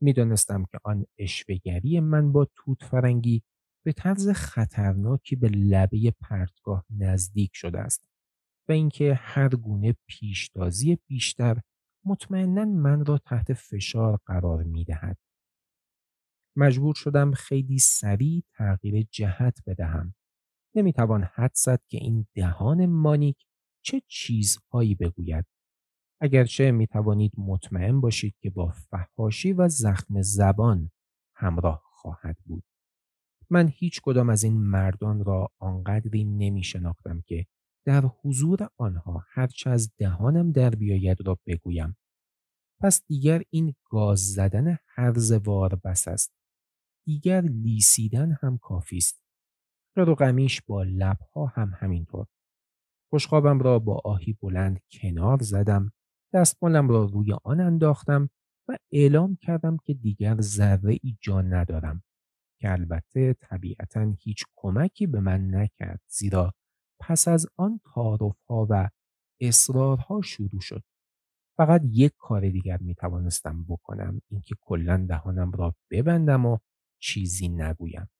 [0.00, 3.42] می‌دانستم که آن اشوگری من با توت فرنگی
[3.84, 8.04] به طرز خطرناکی به لبه پرتگاه نزدیک شده است
[8.68, 11.60] و اینکه هر گونه پیشتازی بیشتر
[12.04, 15.18] مطمئنا من را تحت فشار قرار می دهد.
[16.56, 20.14] مجبور شدم خیلی سریع تغییر جهت بدهم.
[20.74, 23.46] نمی‌توان حد زد که این دهان مانیک
[23.84, 25.44] چه چیزهایی بگوید.
[26.20, 30.90] اگرچه می توانید مطمئن باشید که با فهاشی و زخم زبان
[31.34, 32.64] همراه خواهد بود.
[33.50, 37.46] من هیچ کدام از این مردان را آنقدری نمی شناختم که
[37.86, 41.96] در حضور آنها هرچه از دهانم در بیاید را بگویم.
[42.80, 46.32] پس دیگر این گاز زدن هرزوار بس است.
[47.06, 49.21] دیگر لیسیدن هم کافی است.
[49.96, 52.26] و قمیش با لبها هم همینطور.
[53.10, 55.92] خوشخوابم را با آهی بلند کنار زدم
[56.32, 58.30] دستمالم را روی آن انداختم
[58.68, 62.02] و اعلام کردم که دیگر ذره ای جان ندارم
[62.60, 66.54] که البته طبیعتا هیچ کمکی به من نکرد زیرا
[67.00, 68.88] پس از آن تعارفها و
[69.40, 70.82] اصرارها شروع شد
[71.56, 76.58] فقط یک کار دیگر می توانستم بکنم اینکه کلا دهانم را ببندم و
[76.98, 78.10] چیزی نگویم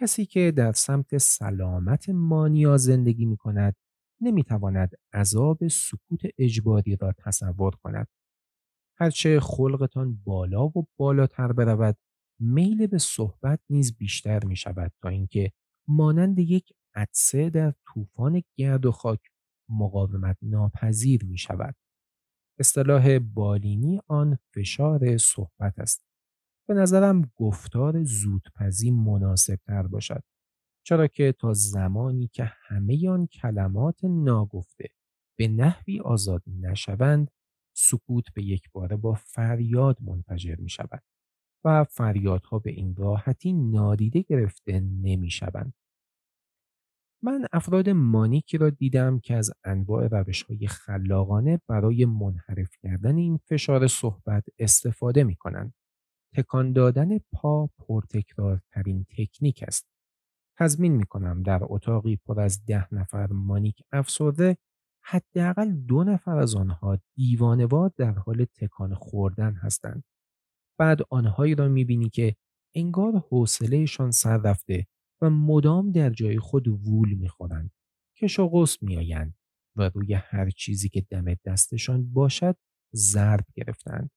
[0.00, 3.76] کسی که در سمت سلامت مانیا زندگی می کند
[4.20, 8.08] نمی تواند عذاب سکوت اجباری را تصور کند.
[8.96, 11.96] هرچه خلقتان بالا و بالاتر برود
[12.40, 15.52] میل به صحبت نیز بیشتر می شود تا اینکه
[15.88, 19.20] مانند یک عدسه در طوفان گرد و خاک
[19.68, 21.74] مقاومت ناپذیر می شود.
[22.58, 26.07] اصطلاح بالینی آن فشار صحبت است.
[26.68, 30.22] به نظرم گفتار زودپزی مناسب تر باشد.
[30.86, 34.88] چرا که تا زمانی که همه آن کلمات ناگفته
[35.38, 37.30] به نحوی آزاد نشوند
[37.76, 41.02] سکوت به یک باره با فریاد منفجر می شود
[41.64, 45.74] و فریادها به این راحتی نادیده گرفته نمی شوند.
[47.22, 53.36] من افراد مانیکی را دیدم که از انواع روش های خلاقانه برای منحرف کردن این
[53.36, 55.74] فشار صحبت استفاده می کنند.
[56.36, 59.86] تکان دادن پا پرتکرارترین تکنیک است.
[60.58, 64.56] تضمین می کنم در اتاقی پر از ده نفر مانیک افسرده
[65.04, 70.04] حداقل دو نفر از آنها دیوانوار در حال تکان خوردن هستند.
[70.78, 72.36] بعد آنهایی را می بینی که
[72.74, 74.86] انگار حوصلهشان سر رفته
[75.20, 77.70] و مدام در جای خود وول می‌خورند
[78.16, 79.34] کش و قوس میآیند
[79.76, 82.56] و روی هر چیزی که دم دستشان باشد
[82.94, 84.10] ضرب گرفتند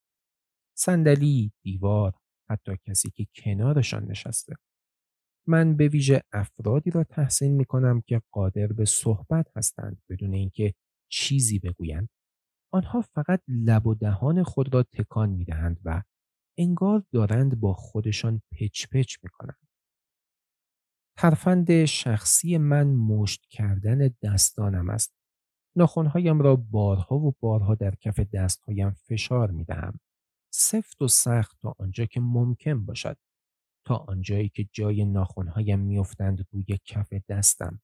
[0.83, 2.13] صندلی دیوار
[2.49, 4.55] حتی کسی که کنارشان نشسته
[5.47, 10.73] من به ویژه افرادی را تحسین می کنم که قادر به صحبت هستند بدون اینکه
[11.11, 12.09] چیزی بگویند
[12.73, 16.03] آنها فقط لب و دهان خود را تکان می دهند و
[16.57, 19.67] انگار دارند با خودشان پچ پچ می کنند.
[21.17, 25.13] ترفند شخصی من مشت کردن دستانم است.
[25.75, 29.99] ناخونهایم را بارها و بارها در کف دستهایم فشار می دهم.
[30.53, 33.17] سفت و سخت تا آنجا که ممکن باشد.
[33.85, 37.81] تا آنجایی که جای ناخونهایم میافتند روی کف دستم.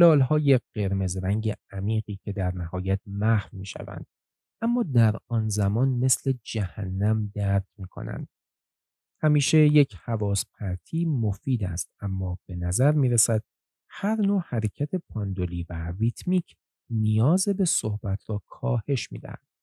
[0.00, 4.06] های قرمز رنگ عمیقی که در نهایت محو می شوند.
[4.62, 8.28] اما در آن زمان مثل جهنم درد می کنند.
[9.22, 13.42] همیشه یک حواس پرتی مفید است اما به نظر می رسد
[13.88, 16.56] هر نوع حرکت پاندولی و ریتمیک
[16.90, 19.53] نیاز به صحبت را کاهش می دهد.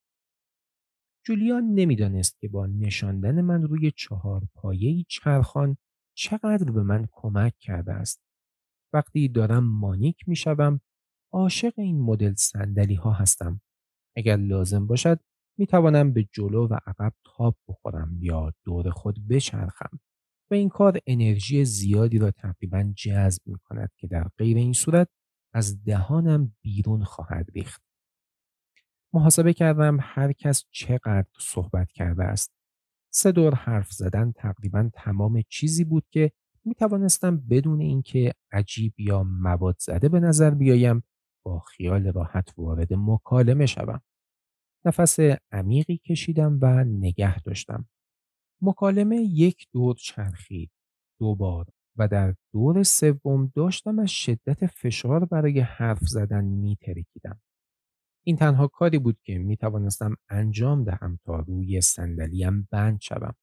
[1.26, 5.78] جولیان نمی‌دانست که با نشاندن من روی چهار پایه چرخان
[6.18, 8.22] چقدر به من کمک کرده است.
[8.94, 10.82] وقتی دارم مانیک می شوم
[11.34, 13.62] عاشق این مدل سندلی ها هستم.
[14.16, 15.20] اگر لازم باشد
[15.58, 20.00] می توانم به جلو و عقب تاب بخورم یا دور خود بچرخم
[20.52, 25.10] و این کار انرژی زیادی را تقریبا جذب می کند که در غیر این صورت
[25.54, 27.91] از دهانم بیرون خواهد ریخت.
[29.14, 32.52] محاسبه کردم هر کس چقدر صحبت کرده است.
[33.14, 36.32] سه دور حرف زدن تقریبا تمام چیزی بود که
[36.66, 41.04] می توانستم بدون اینکه عجیب یا مواد زده به نظر بیایم
[41.46, 44.02] با خیال راحت وارد مکالمه شوم.
[44.86, 45.20] نفس
[45.52, 47.90] عمیقی کشیدم و نگه داشتم.
[48.62, 50.72] مکالمه یک دور چرخید.
[51.20, 51.66] دو بار
[51.98, 57.42] و در دور سوم داشتم از شدت فشار برای حرف زدن می ترکیدم.
[58.24, 63.34] این تنها کاری بود که می توانستم انجام دهم تا روی صندلیم بند شوم.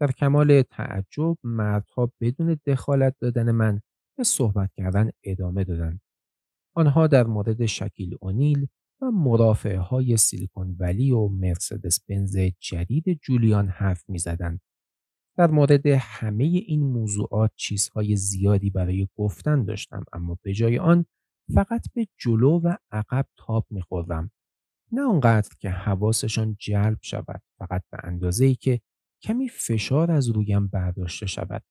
[0.00, 3.80] در کمال تعجب مردها بدون دخالت دادن من
[4.18, 6.00] به صحبت کردن ادامه دادند.
[6.74, 8.66] آنها در مورد شکیل اونیل
[9.02, 14.60] و مرافعه های سیلیکون ولی و مرسدس بنز جدید جولیان حرف می زدند.
[15.36, 21.06] در مورد همه این موضوعات چیزهای زیادی برای گفتن داشتم اما به جای آن
[21.54, 24.30] فقط به جلو و عقب تاب خوردم.
[24.92, 28.80] نه آنقدر که حواسشان جلب شود فقط به اندازه ای که
[29.22, 31.62] کمی فشار از رویم برداشته شود.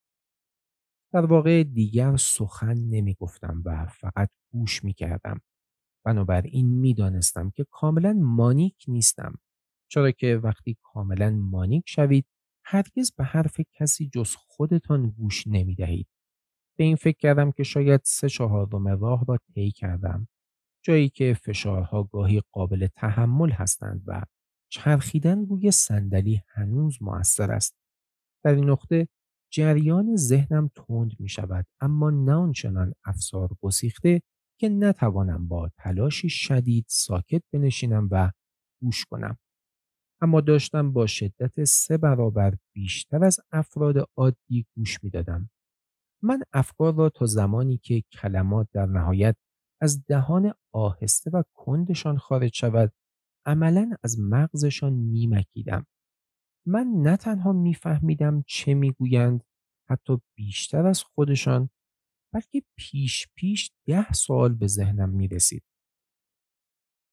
[1.14, 5.42] در واقع دیگر سخن نمی گفتم و فقط گوش می کردم.
[6.06, 9.36] بنابراین می‌دانستم که کاملا مانیک نیستم
[9.92, 12.26] چرا که وقتی کاملا مانیک شوید
[12.66, 16.08] هرگز به حرف کسی جز خودتان گوش نمی دهید.
[16.82, 20.28] به این فکر کردم که شاید سه چهارم راه را طی کردم
[20.84, 24.24] جایی که فشارها گاهی قابل تحمل هستند و
[24.72, 27.76] چرخیدن روی صندلی هنوز مؤثر است.
[28.44, 29.08] در این نقطه
[29.52, 34.22] جریان ذهنم تند می شود اما نه آنچنان افسار گسیخته
[34.60, 38.32] که نتوانم با تلاشی شدید ساکت بنشینم و
[38.82, 39.38] گوش کنم.
[40.22, 45.50] اما داشتم با شدت سه برابر بیشتر از افراد عادی گوش می دادم.
[46.24, 49.36] من افکار را تا زمانی که کلمات در نهایت
[49.82, 52.94] از دهان آهسته و کندشان خارج شود
[53.46, 55.86] عملا از مغزشان میمکیدم.
[56.68, 59.44] من نه تنها میفهمیدم چه می‌گویند
[59.90, 61.70] حتی بیشتر از خودشان
[62.34, 65.64] بلکه پیش پیش ده سوال به ذهنم می رسید.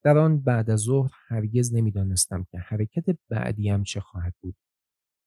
[0.04, 4.56] در آن بعد از ظهر هرگز نمی‌دانستم که حرکت بعدیم چه خواهد بود.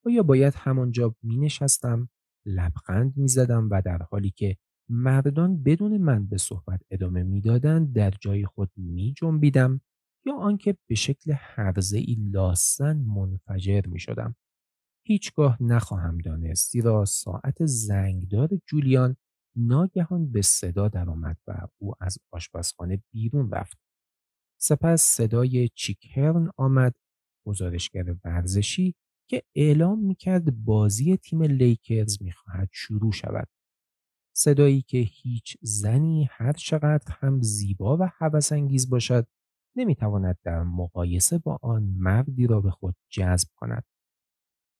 [0.05, 2.09] آیا باید همانجا می نشستم،
[2.46, 4.58] لبخند می زدم و در حالی که
[4.89, 9.82] مردان بدون من به صحبت ادامه می‌دادند در جای خود می جنبیدم
[10.26, 14.36] یا آنکه به شکل حرزه ای لاسن منفجر می شدم.
[15.08, 19.16] هیچگاه نخواهم دانست زیرا ساعت زنگدار جولیان
[19.56, 23.78] ناگهان به صدا درآمد و او از آشپزخانه بیرون رفت.
[24.60, 26.96] سپس صدای چیکهرن آمد
[27.48, 28.96] گزارشگر ورزشی
[29.32, 33.47] که اعلام می‌کرد بازی تیم لیکرز می‌خواهد شروع شود.
[34.36, 39.27] صدایی که هیچ زنی هر چقدر هم زیبا و هوسانگیز باشد
[39.77, 43.84] نمی‌تواند در مقایسه با آن مردی را به خود جذب کند.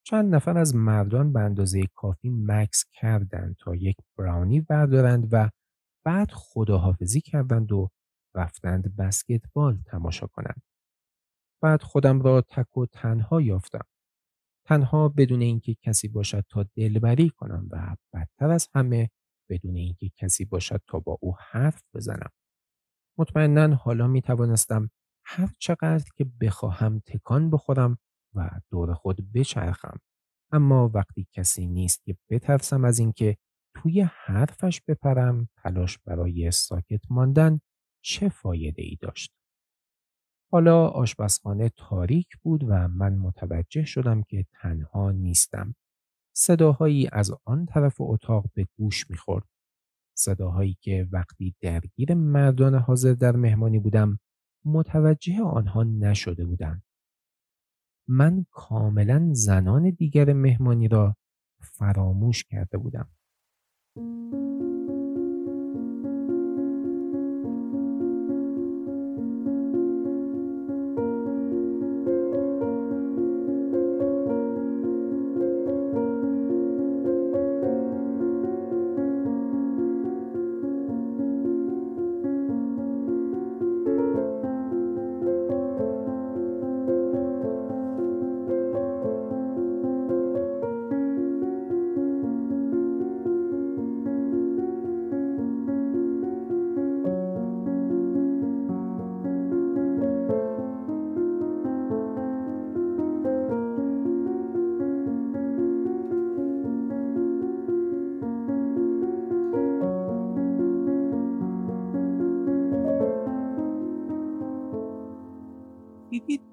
[0.06, 5.50] چند نفر از مردان به اندازه کافی مکس کردند تا یک براونی بردارند و
[6.06, 7.90] بعد خداحافظی کردند و
[8.36, 10.62] رفتند بسکتبال تماشا کنند.
[11.62, 13.86] بعد خودم را تک و تنها یافتم.
[14.66, 19.10] تنها بدون اینکه کسی باشد تا دلبری کنم و بدتر از همه
[19.50, 22.30] بدون اینکه کسی باشد تا با او حرف بزنم.
[23.18, 24.90] مطمئنا حالا می توانستم
[25.26, 27.98] هر چقدر که بخواهم تکان بخورم
[28.36, 30.00] و دور خود بچرخم.
[30.52, 33.38] اما وقتی کسی نیست که بترسم از اینکه
[33.76, 37.60] توی حرفش بپرم تلاش برای ساکت ماندن
[38.04, 39.41] چه فایده ای داشت؟
[40.52, 45.76] حالا آشپزخانه تاریک بود و من متوجه شدم که تنها نیستم.
[46.36, 49.46] صداهایی از آن طرف اتاق به گوش می‌خورد.
[50.18, 54.20] صداهایی که وقتی درگیر مردان حاضر در مهمانی بودم
[54.66, 56.84] متوجه آنها نشده بودم.
[58.08, 61.16] من کاملا زنان دیگر مهمانی را
[61.62, 63.12] فراموش کرده بودم.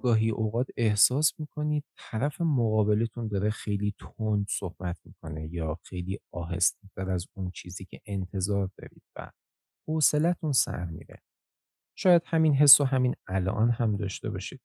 [0.09, 7.11] گاهی اوقات احساس می‌کنید طرف مقابلتون داره خیلی تند صحبت می‌کنه یا خیلی آهسته تر
[7.11, 9.31] از اون چیزی که انتظار دارید و
[9.89, 11.23] حوصلتون سر میره.
[11.99, 14.61] شاید همین حس و همین الان هم داشته باشید.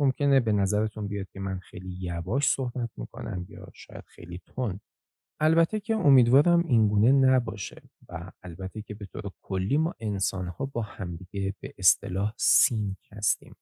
[0.00, 4.80] ممکنه به نظرتون بیاد که من خیلی یواش صحبت می‌کنم یا شاید خیلی تند.
[5.40, 11.54] البته که امیدوارم اینگونه نباشه و البته که به طور کلی ما انسانها با همدیگه
[11.60, 13.56] به اصطلاح سینک هستیم.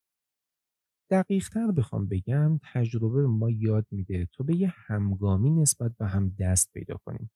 [1.11, 6.37] دقیقتر بخوام بگم تجربه به ما یاد میده تا به یه همگامی نسبت به هم
[6.39, 7.31] دست پیدا کنیم.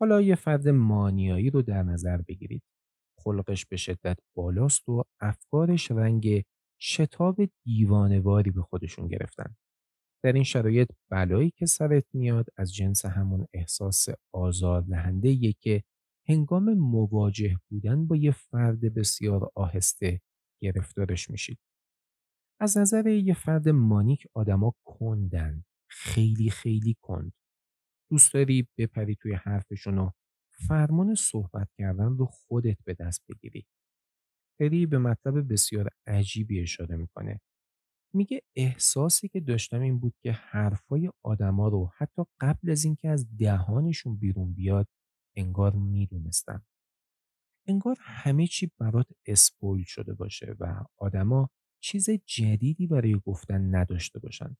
[0.00, 2.62] حالا یه فرد مانیایی رو در نظر بگیرید.
[3.18, 6.44] خلقش به شدت بالاست و افکارش رنگ
[6.80, 9.56] شتاب دیوانواری به خودشون گرفتن.
[10.24, 15.82] در این شرایط بلایی که سرت میاد از جنس همون احساس آزار دهنده که
[16.28, 20.20] هنگام مواجه بودن با یه فرد بسیار آهسته
[20.62, 21.58] گرفتارش میشید.
[22.60, 25.64] از نظر یه فرد مانیک آدما کندن.
[25.90, 27.32] خیلی خیلی کند.
[28.10, 30.10] دوست داری بپری توی حرفشون و
[30.68, 33.66] فرمان صحبت کردن رو خودت به دست بگیری.
[34.60, 37.40] پری به مطلب بسیار عجیبی اشاره می‌کنه.
[38.14, 43.36] میگه احساسی که داشتم این بود که حرفای آدما رو حتی قبل از اینکه از
[43.36, 44.88] دهانشون بیرون بیاد
[45.36, 46.66] انگار می‌دونستم
[47.68, 51.50] انگار همه چی برات اسپویل شده باشه و آدما
[51.80, 54.56] چیز جدیدی برای گفتن نداشته باشن.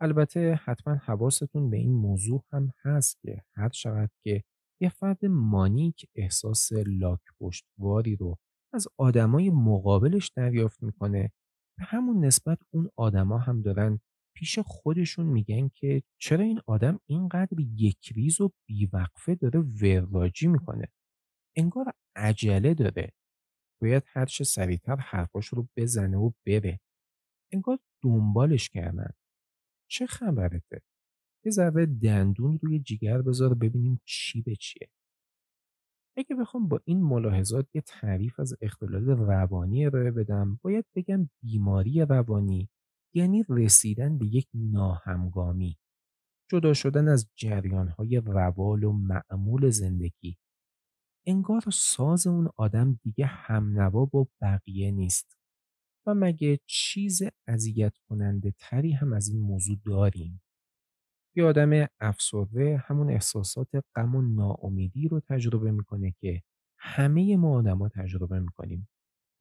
[0.00, 4.42] البته حتما حواستون به این موضوع هم هست که هر چقدر که
[4.82, 8.38] یه فرد مانیک احساس لاک پشتواری رو
[8.74, 11.32] از آدمای مقابلش دریافت می‌کنه
[11.78, 14.00] به همون نسبت اون آدما هم دارن
[14.36, 20.88] پیش خودشون میگن که چرا این آدم اینقدر یکریز و بیوقفه داره وراجی می‌کنه
[21.56, 23.12] انگار عجله داره
[23.82, 26.80] باید هر چه سریعتر حرفاش رو بزنه و بره.
[27.52, 29.10] انگار دنبالش کردن.
[29.90, 30.82] چه خبرته؟
[31.44, 34.88] یه ذره دندون روی جیگر بذار ببینیم چی به چیه.
[36.16, 42.00] اگه بخوام با این ملاحظات یه تعریف از اختلال روانی ارائه بدم باید بگم بیماری
[42.00, 42.68] روانی
[43.14, 45.78] یعنی رسیدن به یک ناهمگامی
[46.50, 50.36] جدا شدن از جریانهای روال و معمول زندگی
[51.26, 55.36] انگار ساز اون آدم دیگه همنوا با بقیه نیست.
[56.06, 60.42] و مگه چیز اذیت کننده تری هم از این موضوع داریم؟
[61.36, 66.42] یه آدم افسرده همون احساسات غم و ناامیدی رو تجربه می‌کنه که
[66.78, 68.88] همه ما آدما تجربه می‌کنیم.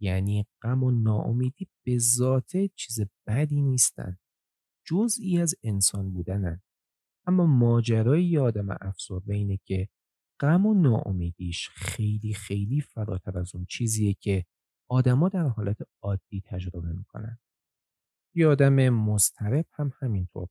[0.02, 4.18] یعنی غم و ناامیدی به ذاته چیز بدی نیستن.
[4.86, 6.62] جزئی از انسان بودنن.
[7.28, 9.88] اما ماجرای یه آدم افسرده اینه که
[10.42, 14.46] غم و ناامیدیش خیلی خیلی فراتر از اون چیزیه که
[14.90, 17.40] آدما در حالت عادی تجربه می‌کنن.
[18.36, 20.48] یه آدم مضطرب هم همینطور.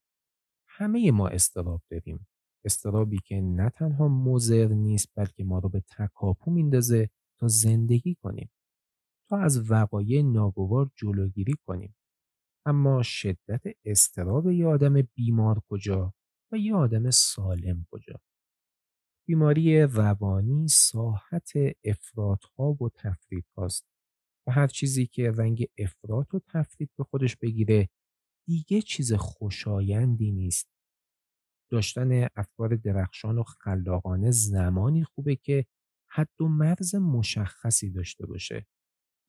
[0.68, 2.26] همه ما استراب داریم.
[2.64, 8.50] استرابی که نه تنها مضر نیست بلکه ما رو به تکاپو میندازه تا زندگی کنیم.
[9.28, 11.96] تا از وقایع ناگوار جلوگیری کنیم.
[12.66, 16.14] اما شدت استراب یه آدم بیمار کجا
[16.52, 18.20] و یه آدم سالم کجا؟
[19.30, 21.52] بیماری روانی ساحت
[21.84, 23.86] افراطها و تفرید هاست
[24.46, 27.88] و هر چیزی که رنگ افراط و تفرید به خودش بگیره
[28.46, 30.68] دیگه چیز خوشایندی نیست.
[31.70, 35.66] داشتن افکار درخشان و خلاقانه زمانی خوبه که
[36.10, 38.66] حد و مرز مشخصی داشته باشه.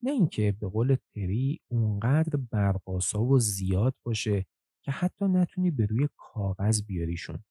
[0.02, 4.46] نه اینکه به قول تری اونقدر برقاسا و زیاد باشه
[4.84, 7.44] که حتی نتونی به روی کاغذ بیاریشون.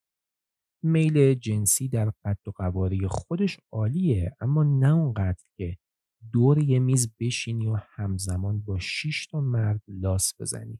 [0.83, 5.77] میل جنسی در قد و قواره خودش عالیه اما نه اونقدر که
[6.33, 10.79] دور یه میز بشینی و همزمان با شش تا مرد لاس بزنی.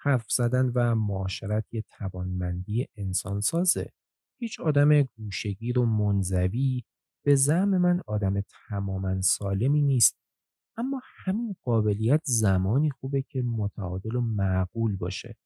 [0.00, 3.92] حرف زدن و معاشرت یه توانمندی انسان سازه.
[4.40, 6.82] هیچ آدم گوشگیر و منزوی
[7.24, 10.18] به زعم من آدم تماما سالمی نیست
[10.76, 15.36] اما همین قابلیت زمانی خوبه که متعادل و معقول باشه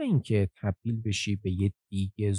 [0.00, 2.32] نه اینکه تبدیل بشی به یه دیگه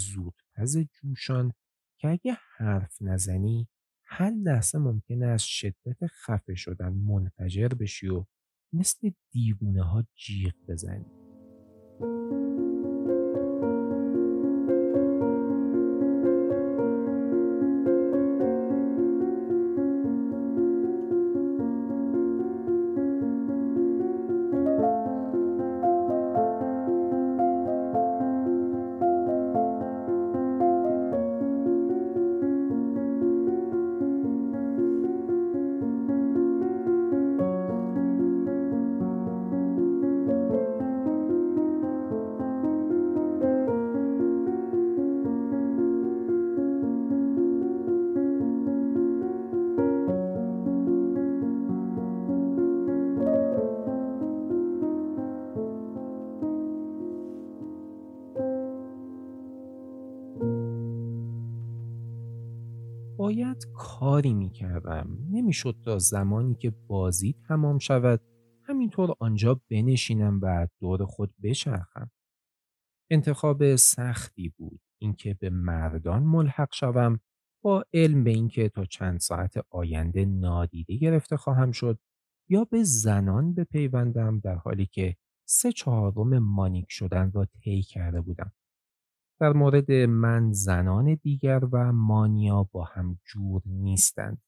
[0.66, 1.53] زودپز جوشان
[1.97, 3.68] که اگه حرف نزنی
[4.05, 8.26] هر لحظه ممکنه از شدت خفه شدن منفجر بشی و
[8.74, 11.05] مثل دیوونه ها جیغ بزنی.
[63.99, 65.17] کاری می‌کردم.
[65.31, 68.21] نمی‌شد تا زمانی که بازی تمام شود
[68.63, 72.11] همینطور آنجا بنشینم و دور خود بچرخم.
[73.09, 77.19] انتخاب سختی بود اینکه به مردان ملحق شوم
[77.63, 81.99] با علم به اینکه تا چند ساعت آینده نادیده گرفته خواهم شد
[82.49, 85.15] یا به زنان بپیوندم در حالی که
[85.47, 88.51] سه چهارم مانیک شدن را طی کرده بودم.
[89.39, 94.41] در مورد من زنان دیگر و مانیا با هم جور نیستند.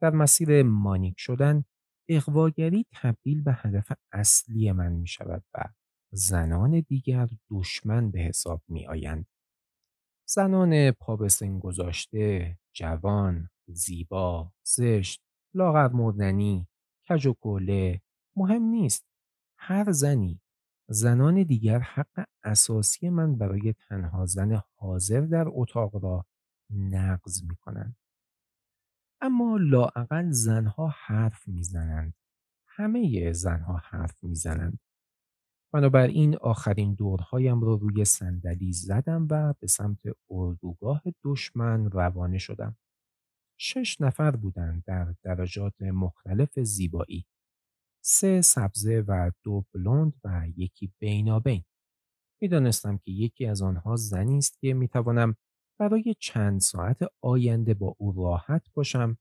[0.00, 1.64] در مسیر مانیک شدن
[2.08, 5.64] اقواگری تبدیل به هدف اصلی من می شود و
[6.12, 9.26] زنان دیگر دشمن به حساب می آیند.
[10.28, 11.28] زنان پا به
[11.60, 15.22] گذاشته، جوان، زیبا، زشت،
[15.54, 16.68] لاغر مردنی،
[17.08, 17.34] کج و
[18.36, 19.06] مهم نیست.
[19.56, 20.40] هر زنی
[20.92, 26.26] زنان دیگر حق اساسی من برای تنها زن حاضر در اتاق را
[26.70, 27.96] نقض می کنند.
[29.20, 32.14] اما لاعقل زنها حرف می‌زنند.
[32.66, 34.78] همه زنها حرف می‌زنند.
[35.72, 42.76] بنابراین آخرین دورهایم را رو روی صندلی زدم و به سمت اردوگاه دشمن روانه شدم.
[43.58, 47.26] شش نفر بودند در درجات مختلف زیبایی.
[48.04, 51.64] سه سبزه و دو بلوند و یکی بینابین.
[52.42, 55.36] می‌دانستم که یکی از آنها زنی است که می‌توانم
[55.80, 59.18] برای چند ساعت آینده با او راحت باشم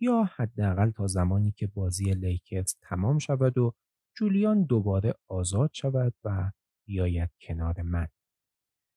[0.00, 3.72] یا حداقل تا زمانی که بازی لیکرز تمام شود و
[4.16, 6.50] جولیان دوباره آزاد شود و
[6.86, 8.08] بیاید کنار من.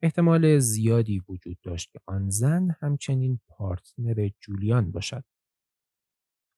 [0.03, 5.23] احتمال زیادی وجود داشت که آن زن همچنین پارتنر جولیان باشد.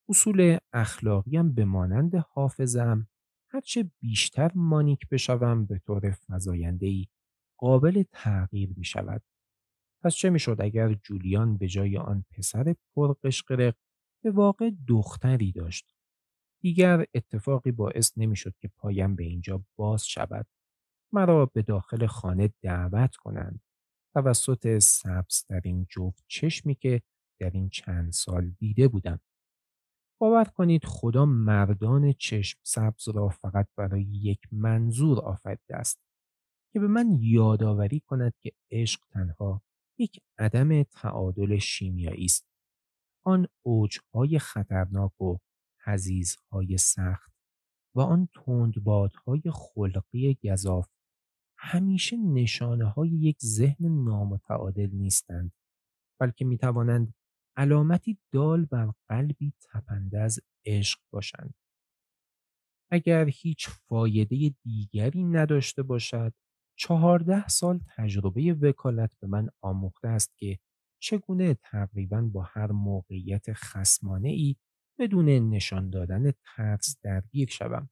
[0.09, 3.07] اصول اخلاقیم به مانند حافظم
[3.49, 7.09] هرچه بیشتر مانیک بشوم به طور فضایندهی
[7.57, 9.23] قابل تغییر می شود.
[10.03, 13.75] پس چه می شد اگر جولیان به جای آن پسر پرقشقرق
[14.23, 15.95] به واقع دختری داشت؟
[16.61, 20.47] دیگر اتفاقی باعث نمی شد که پایم به اینجا باز شود.
[21.13, 23.61] مرا به داخل خانه دعوت کنند
[24.13, 27.01] توسط سبزترین جفت چشمی که
[27.39, 29.19] در این چند سال دیده بودم.
[30.19, 36.01] باور کنید خدا مردان چشم سبز را فقط برای یک منظور آفریده است
[36.73, 39.61] که به من یادآوری کند که عشق تنها
[39.97, 42.47] یک عدم تعادل شیمیایی است.
[43.25, 45.37] آن اوجهای خطرناک و
[45.85, 47.31] حزیزهای سخت
[47.95, 50.89] و آن تندبادهای خلقی گذاف
[51.57, 55.51] همیشه نشانه های یک ذهن نامتعادل نیستند
[56.19, 57.13] بلکه می توانند
[57.57, 61.53] علامتی دال بر قلبی تپنده از عشق باشند.
[62.91, 66.33] اگر هیچ فایده دیگری نداشته باشد
[66.79, 70.59] چهارده سال تجربه وکالت به من آموخته است که
[70.99, 74.55] چگونه تقریبا با هر موقعیت خسمانه ای
[74.99, 77.89] بدون نشان دادن ترس درگیر شوم.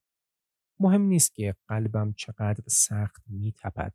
[0.80, 3.94] مهم نیست که قلبم چقدر سخت می تپد.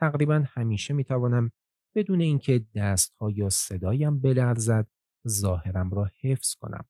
[0.00, 1.50] تقریبا همیشه می توانم
[1.94, 4.88] بدون اینکه دستها یا صدایم بلرزد
[5.28, 6.84] ظاهرم را حفظ کنم.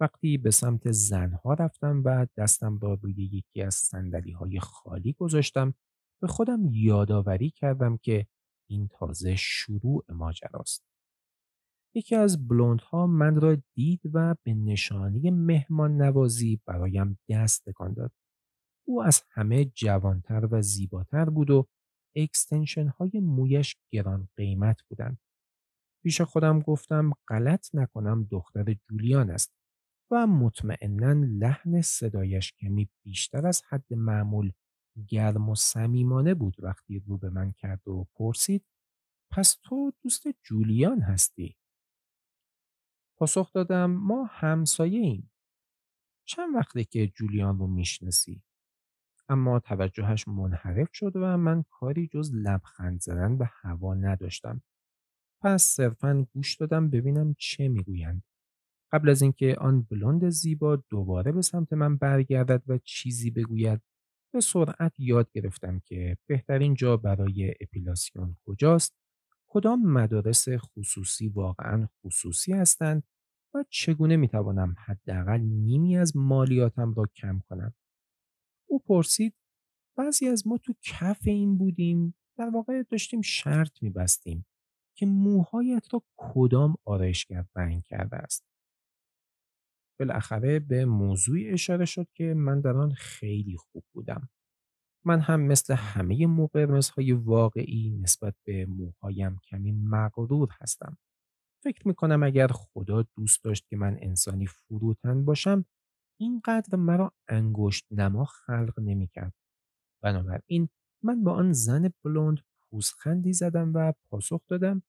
[0.00, 5.74] وقتی به سمت زنها رفتم و دستم را روی یکی از سندلی های خالی گذاشتم
[6.20, 8.26] به خودم یادآوری کردم که
[8.70, 10.84] این تازه شروع ماجراست.
[11.94, 18.12] یکی از بلوندها من را دید و به نشانی مهمان نوازی برایم دست تکان داد.
[18.88, 21.68] او از همه جوانتر و زیباتر بود و
[22.16, 25.18] extension های مویش گران قیمت بودند.
[26.02, 29.52] پیش خودم گفتم غلط نکنم دختر جولیان است
[30.10, 34.52] و مطمئنا لحن صدایش کمی بیشتر از حد معمول
[35.08, 38.64] گرم و صمیمانه بود وقتی رو به من کرد و پرسید
[39.30, 41.56] پس تو دوست جولیان هستی؟
[43.16, 45.32] پاسخ دادم ما همسایه ایم.
[46.24, 48.42] چند وقته که جولیان رو می‌شناسی؟
[49.28, 54.62] اما توجهش منحرف شد و من کاری جز لبخند زدن به هوا نداشتم.
[55.42, 58.22] پس صرفا گوش دادم ببینم چه می‌گویند.
[58.92, 63.80] قبل از اینکه آن بلوند زیبا دوباره به سمت من برگردد و چیزی بگوید
[64.32, 68.96] به سرعت یاد گرفتم که بهترین جا برای اپیلاسیون کجاست
[69.46, 73.02] کدام مدارس خصوصی واقعا خصوصی هستند
[73.54, 77.74] و چگونه می‌توانم حداقل نیمی از مالیاتم را کم کنم
[78.66, 79.34] او پرسید
[79.96, 84.46] بعضی از ما تو کف این بودیم در واقع داشتیم شرط میبستیم
[85.00, 88.44] که موهایت را کدام آرایشگر رنگ کرده است
[90.00, 94.28] بالاخره به موضوعی اشاره شد که من در آن خیلی خوب بودم.
[95.04, 96.48] من هم مثل همه مو
[96.96, 100.96] های واقعی نسبت به موهایم کمی مغرور هستم.
[101.62, 105.64] فکر می کنم اگر خدا دوست داشت که من انسانی فروتن باشم
[106.20, 109.34] اینقدر مرا انگشت نما خلق نمی کرد.
[110.02, 110.68] بنابراین
[111.02, 112.40] من با آن زن بلوند
[112.70, 114.82] پوزخندی زدم و پاسخ دادم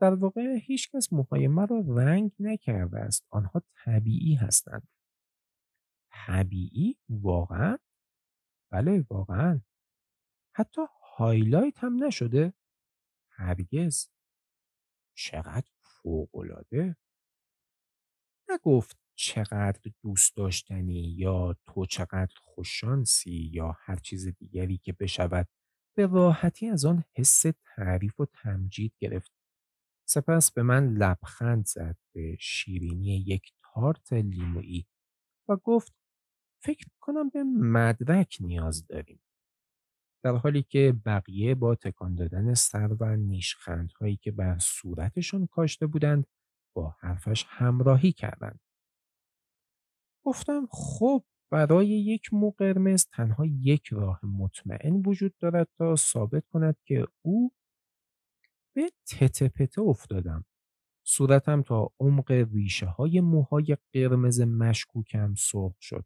[0.00, 3.26] در واقع هیچکس موهای مرا رنگ نکرده است.
[3.30, 4.88] آنها طبیعی هستند.
[6.10, 7.78] طبیعی؟ واقعا؟
[8.72, 9.60] بله واقعا.
[10.54, 10.82] حتی
[11.16, 12.52] هایلایت هم نشده؟
[13.30, 14.08] هرگز.
[15.16, 16.96] چقدر فوقالعاده.
[18.48, 25.48] نگفت چقدر دوست داشتنی یا تو چقدر خوششانسی یا هر چیز دیگری که بشود
[25.96, 29.32] به راحتی از آن حس تعریف و تمجید گرفت
[30.08, 34.86] سپس به من لبخند زد به شیرینی یک تارت لیمویی
[35.48, 35.94] و گفت
[36.62, 39.20] فکر کنم به مدرک نیاز داریم.
[40.24, 46.26] در حالی که بقیه با تکان دادن سر و نیشخندهایی که بر صورتشان کاشته بودند
[46.76, 48.60] با حرفش همراهی کردند.
[50.24, 56.76] گفتم خب برای یک مو قرمز تنها یک راه مطمئن وجود دارد تا ثابت کند
[56.84, 57.52] که او
[58.76, 60.44] به تته پته افتادم.
[61.06, 66.04] صورتم تا عمق ریشه های موهای قرمز مشکوکم سرخ شد.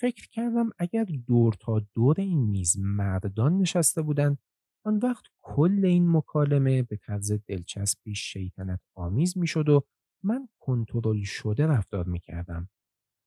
[0.00, 4.38] فکر کردم اگر دور تا دور این میز مردان نشسته بودند
[4.84, 9.86] آن وقت کل این مکالمه به طرز دلچسبی شیطنت آمیز می‌شد و
[10.24, 12.68] من کنترل شده رفتار می کردم.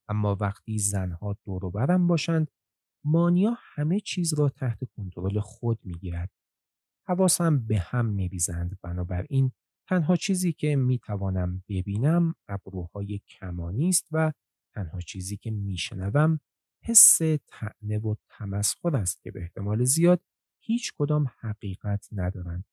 [0.09, 2.51] اما وقتی زنها دور برم باشند
[3.05, 6.29] مانیا همه چیز را تحت کنترل خود می گیرد.
[7.07, 9.51] حواسم به هم میریزند بنابراین
[9.87, 14.33] تنها چیزی که می توانم ببینم ابروهای کمانی است و
[14.73, 16.39] تنها چیزی که میشنوم
[16.83, 20.21] حس تعنه و تمسخر است که به احتمال زیاد
[20.59, 22.65] هیچ کدام حقیقت ندارند.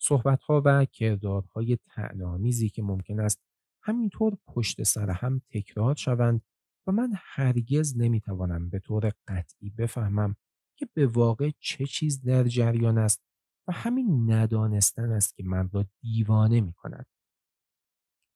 [0.00, 3.40] صحبتها و کردارهای تعنامیزی که ممکن است
[3.82, 6.42] همینطور پشت سر هم تکرار شوند
[6.86, 10.36] و من هرگز نمی‌توانم به طور قطعی بفهمم
[10.76, 13.27] که به واقع چه چیز در جریان است
[13.68, 17.06] و همین ندانستن است که من را دیوانه می کند.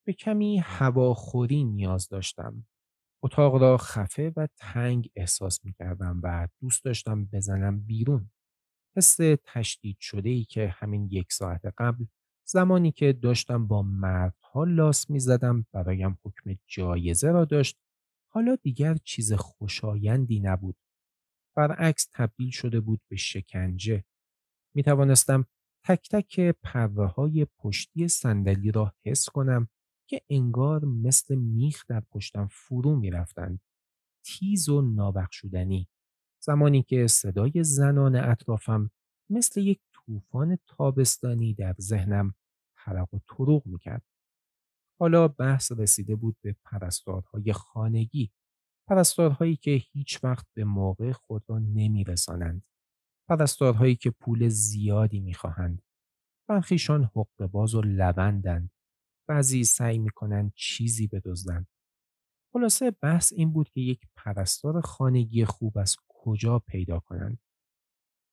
[0.07, 2.67] به کمی هواخوری نیاز داشتم.
[3.23, 8.31] اتاق را خفه و تنگ احساس می کردم و دوست داشتم بزنم بیرون.
[8.97, 12.05] حس تشدید شده ای که همین یک ساعت قبل
[12.45, 17.79] زمانی که داشتم با مردها لاس می زدم برایم حکم جایزه را داشت
[18.29, 20.77] حالا دیگر چیز خوشایندی نبود.
[21.57, 24.05] برعکس تبدیل شده بود به شکنجه.
[24.75, 25.47] می توانستم
[25.85, 29.69] تک تک پره های پشتی صندلی را حس کنم
[30.09, 33.61] که انگار مثل میخ در پشتم فرو می رفتند.
[34.25, 35.89] تیز و نابخشودنی.
[36.43, 38.91] زمانی که صدای زنان اطرافم
[39.31, 42.35] مثل یک طوفان تابستانی در ذهنم
[42.75, 44.03] حرق و طروق می‌کرد.
[45.01, 48.33] حالا بحث رسیده بود به پرستارهای خانگی
[48.89, 52.63] پرستارهایی که هیچ وقت به موقع خود را نمیرسانند
[53.29, 55.83] پرستارهایی که پول زیادی می‌خواهند
[56.49, 58.71] برخیشان حقوق باز و لبندند
[59.29, 61.67] بعضی سعی می‌کنند چیزی بدزدند
[62.53, 67.39] خلاصه بحث این بود که یک پرستار خانگی خوب از کجا پیدا کنند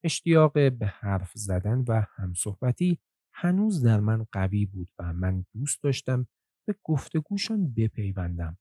[0.03, 2.99] اشتیاق به حرف زدن و همصحبتی
[3.33, 6.27] هنوز در من قوی بود و من دوست داشتم
[6.67, 8.57] به گفتگوشان بپیوندم.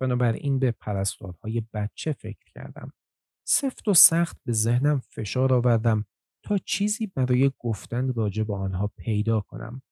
[0.00, 2.92] بنابراین به پرستارهای بچه فکر کردم.
[3.52, 6.04] سفت و سخت به ذهنم فشار آوردم
[6.44, 9.82] تا چیزی برای گفتن راجع به آنها پیدا کنم.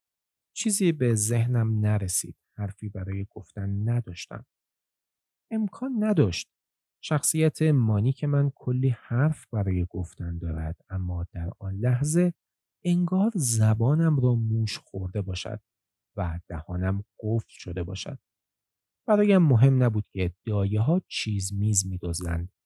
[0.57, 2.37] چیزی به ذهنم نرسید.
[2.57, 4.47] حرفی برای گفتن نداشتم.
[5.51, 6.49] امکان نداشت.
[7.05, 12.35] شخصیت مانیک من کلی حرف برای گفتن دارد اما در آن لحظه
[12.85, 15.61] انگار زبانم را موش خورده باشد
[16.17, 18.19] و دهانم قفل شده باشد.
[19.09, 22.58] برایم مهم نبود که دایه ها چیز میز می دوزند.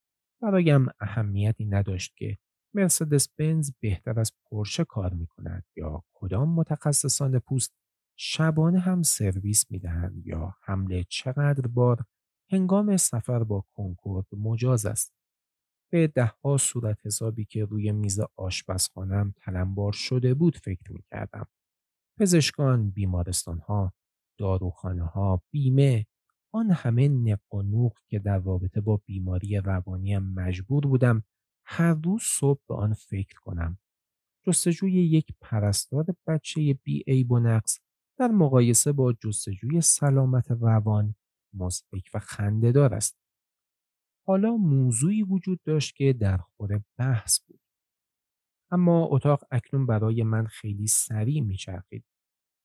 [0.43, 2.38] برایم اهمیتی نداشت که
[2.74, 7.72] مرسدس بنز بهتر از پرشه کار می کند یا کدام متخصصان پوست
[8.18, 12.05] شبانه هم سرویس می دهند یا حمله چقدر بار
[12.51, 15.12] هنگام سفر با کنکورد مجاز است.
[15.93, 21.47] به دهها صورت حسابی که روی میز آشپزخانم تلمبار شده بود فکر می کردم.
[22.20, 23.93] پزشکان، بیمارستان ها،
[24.38, 26.07] داروخانه ها، بیمه،
[26.55, 31.24] آن همه نق و نوق که در رابطه با بیماری روانیم مجبور بودم
[31.64, 33.78] هر روز صبح به آن فکر کنم.
[34.46, 37.78] جستجوی یک پرستار بچه بی ای و نقص
[38.18, 41.14] در مقایسه با جستجوی سلامت روان
[41.55, 43.18] مزهک و خندهدار است.
[44.26, 47.61] حالا موضوعی وجود داشت که در خور بحث بود.
[48.70, 52.05] اما اتاق اکنون برای من خیلی سریع میچرخید.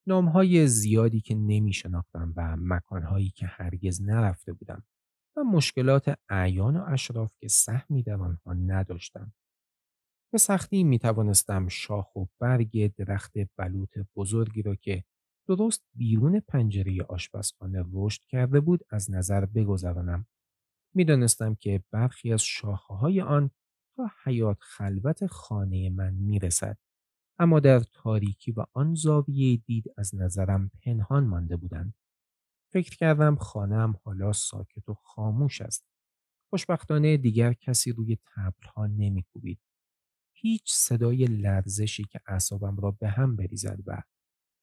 [0.08, 4.84] نامهای زیادی که نمی شناختم و مکانهایی که هرگز نرفته بودم
[5.38, 9.34] و مشکلات اعیان و اشراف که سهمی در آنها نداشتم.
[10.32, 15.03] به سختی می توانستم شاخ و برگ درخت بلوط بزرگی را که
[15.47, 20.28] درست بیرون پنجره آشپزخانه رشد کرده بود از نظر بگذرانم.
[20.95, 23.51] می‌دانستم که برخی از شاخه های آن
[23.95, 26.78] تا حیات خلوت خانه من می‌رسد.
[27.40, 31.94] اما در تاریکی و آن زاویه دید از نظرم پنهان مانده بودند.
[32.74, 35.86] فکر کردم خانم حالا ساکت و خاموش است.
[36.50, 39.60] خوشبختانه دیگر کسی روی تبلها نمیکوبید.
[40.34, 44.02] هیچ صدای لرزشی که اعصابم را به هم بریزد و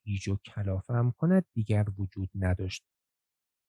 [0.04, 2.84] گیج و کلافم کند دیگر وجود نداشت.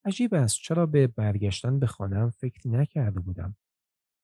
[0.05, 3.55] عجیب است چرا به برگشتن به خانم فکر نکرده بودم.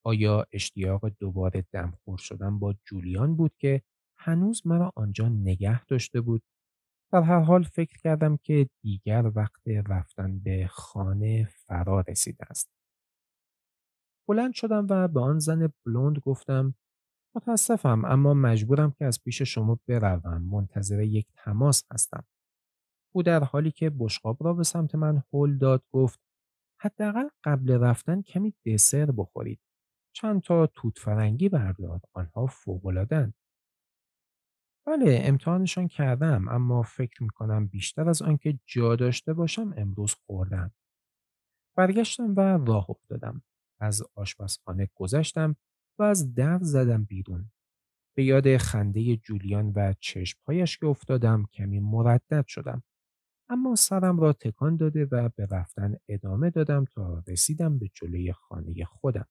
[0.06, 3.82] آیا اشتیاق دوباره دمخور شدن با جولیان بود که
[4.24, 6.44] هنوز مرا آنجا نگه داشته بود؟
[7.12, 12.70] در هر حال فکر کردم که دیگر وقت رفتن به خانه فرا رسیده است.
[14.28, 16.76] بلند شدم و به آن زن بلوند گفتم
[17.36, 22.24] متاسفم اما مجبورم که از پیش شما بروم منتظر یک تماس هستم.
[23.14, 26.20] او در حالی که بشقاب را به سمت من هل داد گفت
[26.82, 29.60] حداقل قبل رفتن کمی دسر بخورید.
[30.16, 32.02] چند تا توت فرنگی بردار.
[32.14, 33.34] آنها فوق‌العاده‌اند.
[34.88, 40.72] بله امتحانشان کردم اما فکر می‌کنم بیشتر از آنکه جا داشته باشم امروز خوردم.
[41.78, 43.44] برگشتم و راه افتادم.
[43.80, 45.56] از آشپزخانه گذشتم
[46.00, 47.52] و از در زدم بیرون.
[48.18, 52.84] به یاد خنده جولیان و چشمهایش که افتادم کمی مردد شدم.
[53.50, 58.86] اما سرم را تکان داده و به رفتن ادامه دادم تا رسیدم به جلوی خانه
[58.86, 59.28] خودم.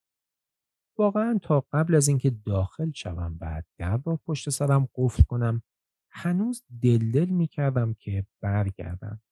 [0.98, 5.62] واقعا تا قبل از اینکه داخل شوم و در را پشت سرم قفل کنم
[6.10, 9.22] هنوز دلدل می کردم که برگردم.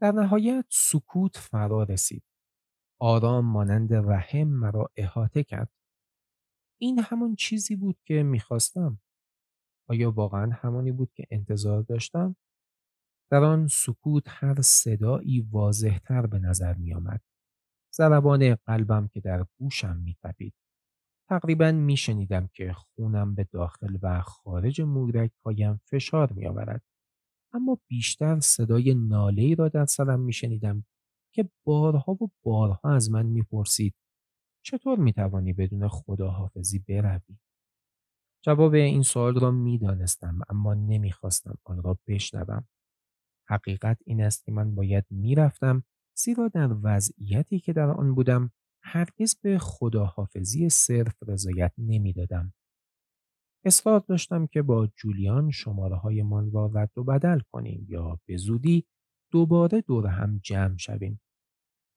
[0.00, 2.24] در نهایت سکوت فرا رسید.
[3.00, 5.72] آرام مانند رحم مرا احاطه کرد.
[6.80, 9.00] این همان چیزی بود که می‌خواستم.
[9.88, 12.36] آیا واقعا همانی بود که انتظار داشتم؟
[13.30, 17.20] در آن سکوت هر صدایی واضحتر به نظر می آمد.
[17.94, 20.54] ضربان قلبم که در گوشم می تپید.
[21.28, 26.82] تقریبا میشنیدم که خونم به داخل و خارج مورک هایم فشار می آورد.
[27.52, 30.84] اما بیشتر صدای ناله ای را در سرم میشنیدم
[31.34, 33.94] که بارها و بارها از من می‌پرسید
[34.64, 37.38] چطور می‌توانی بدون خداحافظی بروی؟
[38.44, 42.68] جواب این سوال را می‌دانستم اما نمی‌خواستم آن را بشنوم.
[43.48, 45.84] حقیقت این است که من باید می‌رفتم
[46.20, 48.50] زیرا در وضعیتی که در آن بودم
[48.82, 52.52] هرگز به خداحافظی صرف رضایت نمی‌دادم.
[53.64, 58.36] اصرار داشتم که با جولیان شماره های من را رد و بدل کنیم یا به
[58.36, 58.86] زودی
[59.32, 61.20] دوباره دور هم جمع شویم.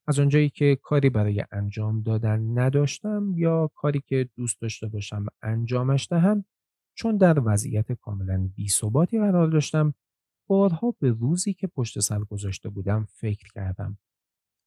[0.07, 6.07] از آنجایی که کاری برای انجام دادن نداشتم یا کاری که دوست داشته باشم انجامش
[6.09, 6.45] دهم
[6.97, 9.93] چون در وضعیت کاملا بیثباتی قرار داشتم
[10.47, 13.97] بارها به روزی که پشت سر گذاشته بودم فکر کردم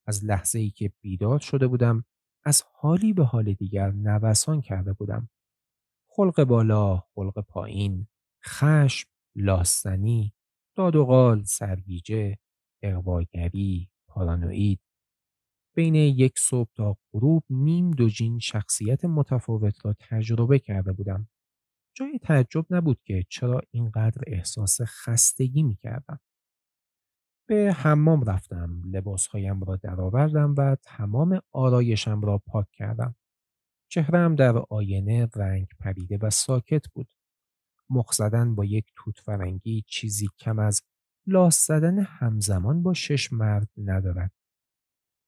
[0.07, 2.05] از لحظه ای که بیدار شده بودم
[2.44, 5.28] از حالی به حال دیگر نوسان کرده بودم
[6.09, 8.07] خلق بالا، خلق پایین،
[8.44, 10.34] خشم، لاستنی،
[10.76, 12.38] داد و قال، سرگیجه،
[12.82, 14.80] اقواگری، پارانوید
[15.76, 21.28] بین یک صبح تا غروب نیم دوجین شخصیت متفاوت را تجربه کرده بودم.
[21.94, 26.20] جای تعجب نبود که چرا اینقدر احساس خستگی می کردم.
[27.47, 33.14] به حمام رفتم، لباسهایم را درآوردم و تمام آرایشم را پاک کردم.
[33.88, 37.09] چهرم در آینه رنگ پریده و ساکت بود.
[37.90, 40.82] مخ زدن با یک توت فرنگی چیزی کم از
[41.26, 44.32] لاس زدن همزمان با شش مرد ندارد.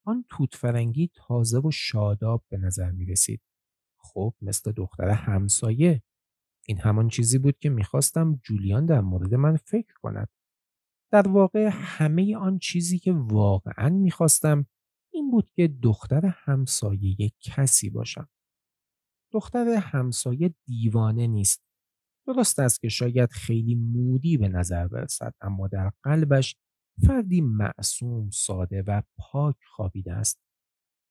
[0.05, 3.41] آن توت فرنگی تازه و شاداب به نظر می رسید.
[3.99, 6.03] خب مثل دختر همسایه.
[6.67, 10.29] این همان چیزی بود که می‌خواستم جولیان در مورد من فکر کند.
[11.13, 14.67] در واقع همه آن چیزی که واقعا می‌خواستم
[15.15, 18.29] این بود که دختر همسایه کسی باشم.
[19.33, 21.63] دختر همسایه دیوانه نیست.
[22.27, 26.57] درست است که شاید خیلی مودی به نظر برسد اما در قلبش
[27.07, 30.41] فردی معصوم ساده و پاک خوابیده است.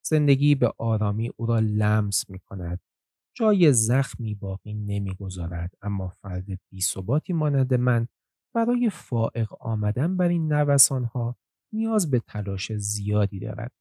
[0.05, 2.79] زندگی به آرامی او را لمس می کند.
[3.37, 8.07] جای زخمی باقی نمی‌گذارد اما فرد بیثباتی مانند من
[8.55, 10.51] برای فائق آمدن بر این
[11.13, 11.37] ها
[11.73, 13.71] نیاز به تلاش زیادی دارد.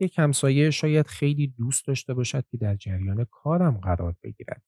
[0.00, 4.62] یک همسایه شاید خیلی دوست داشته باشد که در جریان کارم قرار بگیرد.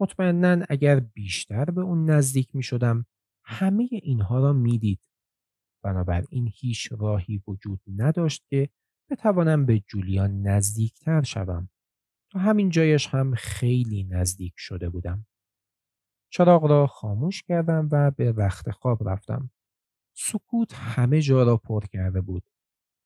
[0.00, 3.06] مطمئنا اگر بیشتر به اون نزدیک می شدم
[3.44, 5.00] همه اینها را می‌دید.
[5.84, 8.68] بنابراین هیچ راهی وجود نداشت که
[9.10, 11.68] بتوانم به جولیان نزدیکتر شوم.
[12.32, 15.26] تا همین جایش هم خیلی نزدیک شده بودم.
[16.32, 19.50] چراغ را خاموش کردم و به رخت خواب رفتم.
[20.16, 22.42] سکوت همه جا را پر کرده بود.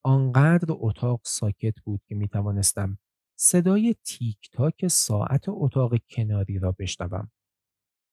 [0.04, 2.98] آنقدر اتاق ساکت بود که می توانستم
[3.38, 7.30] صدای تیک تاک ساعت اتاق کناری را بشنوم.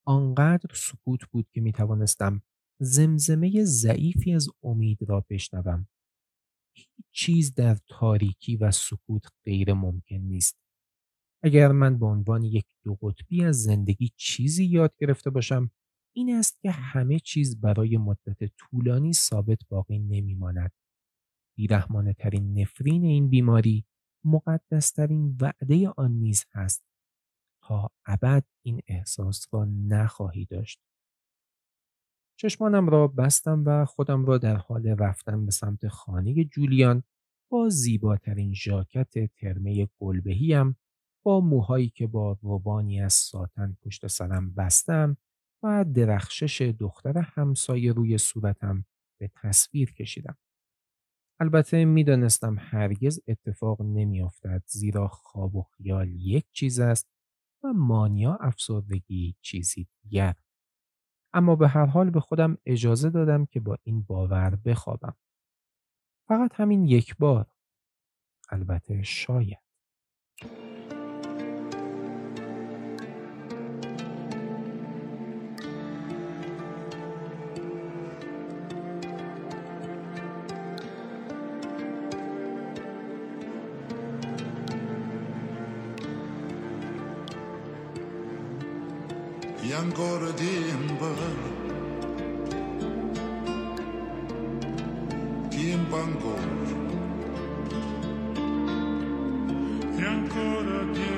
[0.06, 2.42] آنقدر سکوت بود که می توانستم
[2.80, 5.88] زمزمه ضعیفی از امید را بشنوم.
[6.76, 10.63] هیچ چیز در تاریکی و سکوت غیر ممکن نیست.
[11.44, 15.70] اگر من به عنوان یک دو قطبی از زندگی چیزی یاد گرفته باشم
[16.16, 20.72] این است که همه چیز برای مدت طولانی ثابت باقی نمیماند.
[21.56, 23.84] بیرحمانه ترین نفرین این بیماری
[24.24, 26.84] مقدسترین وعده آن نیز هست
[27.62, 30.80] تا ابد این احساس را نخواهی داشت.
[32.36, 37.02] چشمانم را بستم و خودم را در حال رفتن به سمت خانه جولیان
[37.50, 40.76] با زیباترین ژاکت ترمه گلبهیم
[41.24, 45.16] با موهایی که با روبانی از ساتن پشت سرم بستم
[45.62, 48.84] و درخشش دختر همسایه روی صورتم
[49.20, 50.36] به تصویر کشیدم.
[51.40, 57.08] البته می‌دانستم هرگز اتفاق نمیافتد زیرا خواب و خیال یک چیز است
[57.64, 60.34] و مانیا افسردگی چیزی دیگر.
[61.32, 65.16] اما به هر حال به خودم اجازه دادم که با این باور بخوابم.
[66.28, 67.46] فقط همین یک بار.
[68.50, 69.63] البته شاید.
[89.84, 91.18] Tempo Timber
[95.50, 96.40] Timbangor
[99.98, 101.13] E ancora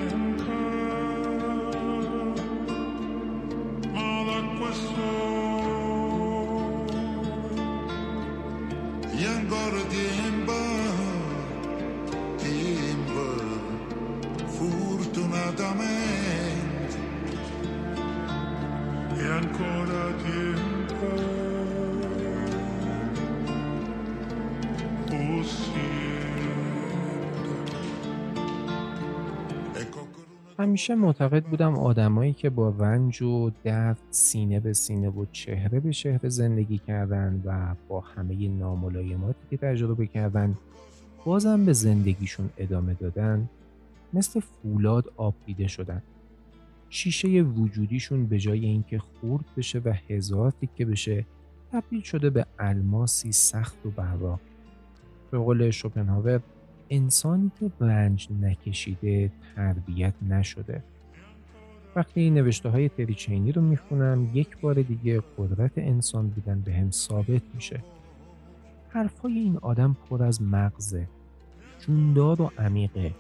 [30.67, 35.93] همیشه معتقد بودم آدمایی که با رنج و درد سینه به سینه و چهره به
[35.93, 40.55] چهره زندگی کردن و با همه ناملایماتی که تجربه کردن
[41.25, 43.49] بازم به زندگیشون ادامه دادن
[44.13, 46.03] مثل فولاد آب دیده شدن.
[46.91, 51.27] شیشه وجودیشون به جای اینکه خورد بشه و هزار تیکه بشه
[51.73, 54.41] تبدیل شده به الماسی سخت و براق
[55.31, 56.41] به قول شوپنهاور
[56.91, 60.83] انسانی که رنج نکشیده تربیت نشده.
[61.97, 66.91] وقتی این نوشته های تریچینی رو می‌خونم یک بار دیگه قدرت انسان بودن به هم
[66.91, 67.81] ثابت میشه.
[68.89, 71.09] حرفای این آدم پر از مغزه
[71.79, 73.13] جوندار و عمیقه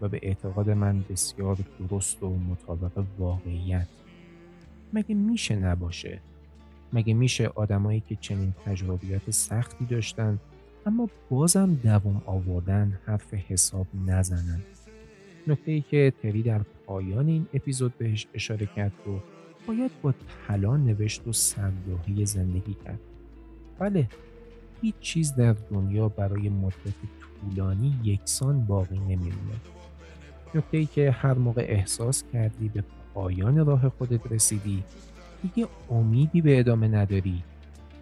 [0.00, 3.86] و به اعتقاد من بسیار درست و مطابق واقعیت.
[4.92, 6.20] مگه میشه نباشه؟
[6.92, 10.38] مگه میشه آدمایی که چنین تجربیات سختی داشتن
[10.86, 14.60] اما بازم دوام آوردن حرف حساب نزنن.
[15.46, 19.20] نکته ای که تری در پایان این اپیزود بهش اشاره کرد رو
[19.66, 20.14] باید با
[20.48, 23.00] طلا نوشت و صندوقی زندگی کرد.
[23.78, 24.08] بله
[24.82, 29.60] هیچ چیز در دنیا برای مدت طولانی یکسان باقی نمیمونه.
[30.54, 32.84] نکته ای که هر موقع احساس کردی به
[33.14, 34.84] پایان راه خودت رسیدی
[35.42, 37.42] دیگه امیدی به ادامه نداری.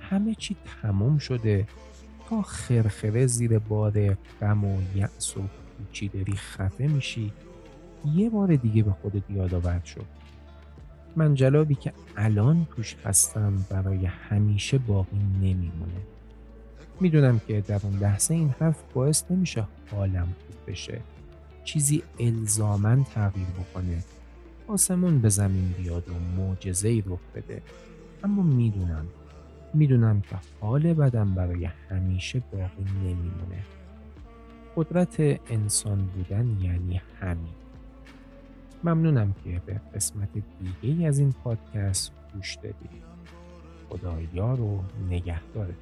[0.00, 1.66] همه چی تمام شده.
[2.30, 5.40] تا خرخره زیر بار غم و یأس و
[6.12, 7.32] داری خفه میشی.
[8.14, 10.06] یه بار دیگه به خودت یادآور شد
[11.16, 16.00] من جلابی که الان توش هستم برای همیشه باقی نمیمونه.
[17.00, 21.00] می‌دونم که در اون لحظه این حرف باعث نمیشه حالم خوب بشه.
[21.64, 24.04] چیزی الزامن تغییر بکنه.
[24.68, 26.12] آسمون به زمین بیاد و
[26.42, 27.62] معجزه رخ بده.
[28.24, 29.06] اما می‌دونم
[29.74, 33.64] می‌دونم که حال بدم برای همیشه باقی نمیمونه.
[34.76, 35.20] قدرت
[35.50, 37.54] انسان بودن یعنی همین.
[38.84, 40.28] ممنونم که به قسمت
[40.82, 43.10] دیگه از این پادکست گوش دادید.
[43.88, 45.74] خدایا رو نگهدارت